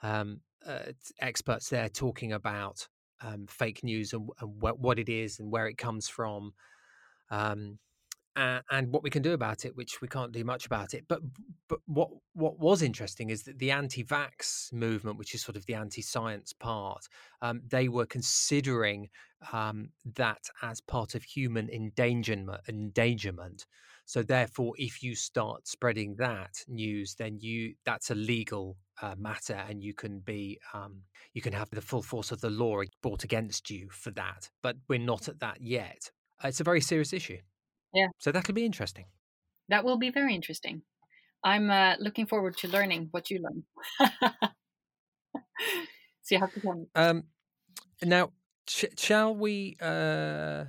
um, 0.03 0.41
uh, 0.67 0.93
experts 1.21 1.69
there 1.69 1.89
talking 1.89 2.33
about 2.33 2.89
um, 3.21 3.47
fake 3.49 3.85
news 3.85 4.13
and, 4.13 4.29
and 4.41 4.51
wh- 4.61 4.81
what 4.81 4.99
it 4.99 5.09
is 5.09 5.39
and 5.39 5.51
where 5.51 5.67
it 5.67 5.79
comes 5.79 6.09
from. 6.09 6.53
Um, 7.31 7.79
a- 8.37 8.63
and 8.71 8.93
what 8.93 9.03
we 9.03 9.11
can 9.11 9.23
do 9.23 9.33
about 9.33 9.65
it, 9.65 9.77
which 9.77 10.01
we 10.01 10.09
can't 10.09 10.33
do 10.33 10.45
much 10.45 10.67
about 10.67 10.95
it. 10.95 11.05
But 11.09 11.21
but 11.69 11.81
what 11.87 12.09
what 12.35 12.59
was 12.59 12.83
interesting 12.83 13.31
is 13.31 13.43
that 13.45 13.59
the 13.59 13.71
anti-vax 13.71 14.73
movement, 14.73 15.19
which 15.19 15.35
is 15.35 15.43
sort 15.43 15.57
of 15.57 15.67
the 15.67 15.75
anti-science 15.75 16.53
part, 16.53 17.07
um, 17.41 17.63
they 17.69 17.89
were 17.89 18.07
considering 18.07 19.09
um, 19.53 19.91
that 20.15 20.45
as 20.63 20.81
part 20.81 21.15
of 21.15 21.23
human 21.23 21.69
endangerment. 21.69 22.61
Endangerment. 22.69 23.67
So 24.05 24.23
therefore, 24.23 24.73
if 24.77 25.03
you 25.03 25.15
start 25.15 25.69
spreading 25.69 26.17
that 26.17 26.55
news, 26.69 27.15
then 27.15 27.39
you 27.41 27.75
that's 27.85 28.11
a 28.11 28.15
legal 28.15 28.77
uh, 29.03 29.15
matter, 29.19 29.55
and 29.69 29.83
you 29.83 29.93
can 29.95 30.21
be 30.21 30.59
um, 30.73 31.03
you 31.35 31.43
can 31.43 31.53
have 31.53 31.69
the 31.71 31.81
full 31.83 32.03
force 32.03 32.31
of 32.33 32.41
the 32.41 32.51
law 32.51 32.81
brought 33.03 33.25
against 33.25 33.69
you 33.71 33.89
for 33.91 34.11
that. 34.13 34.49
But 34.63 34.77
we're 34.89 34.99
not 34.99 35.29
at 35.29 35.41
that 35.41 35.61
yet. 35.61 36.11
Uh, 36.43 36.49
It's 36.49 36.61
a 36.61 36.65
very 36.65 36.81
serious 36.81 37.13
issue. 37.13 37.39
Yeah. 37.95 38.09
So 38.19 38.33
that'll 38.33 38.55
be 38.55 38.65
interesting. 38.65 39.05
that 39.69 39.85
will 39.85 39.99
be 39.99 40.11
very 40.11 40.35
interesting 40.35 40.83
i'm 41.45 41.71
uh, 41.71 41.95
looking 41.99 42.27
forward 42.27 42.55
to 42.57 42.69
learning 42.69 43.09
what 43.11 43.31
you 43.31 43.39
learn 43.47 43.65
so 46.23 46.35
you 46.35 46.39
have 46.41 46.53
to 46.55 46.61
tell 46.61 46.75
me 46.75 46.87
Um, 46.95 47.25
now, 48.05 48.31
sh- 48.69 48.95
shall 48.97 49.35
we? 49.35 49.77
Uh, 49.81 50.65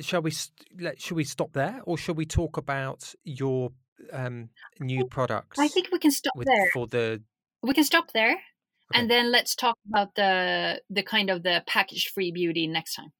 shall 0.00 0.22
we? 0.22 0.30
St- 0.30 0.80
let, 0.80 1.00
should 1.00 1.16
we 1.16 1.24
stop 1.24 1.52
there, 1.52 1.80
or 1.84 1.96
shall 1.98 2.14
we 2.14 2.26
talk 2.26 2.56
about 2.56 3.14
your 3.24 3.72
um, 4.12 4.48
new 4.80 5.06
products? 5.06 5.58
i 5.58 5.68
think 5.68 5.88
we 5.92 5.98
can 5.98 6.10
stop 6.10 6.34
there 6.44 6.68
for 6.72 6.86
the. 6.86 7.22
We 7.64 7.74
can 7.74 7.84
stop 7.84 8.12
there 8.12 8.36
Okay. 8.92 9.00
and 9.00 9.10
then 9.10 9.32
let's 9.32 9.54
talk 9.54 9.78
about 9.88 10.14
the 10.14 10.80
the 10.90 11.02
kind 11.02 11.30
of 11.30 11.42
the 11.42 11.64
package 11.66 12.08
free 12.14 12.30
beauty 12.30 12.66
next 12.66 12.94
time 12.94 13.12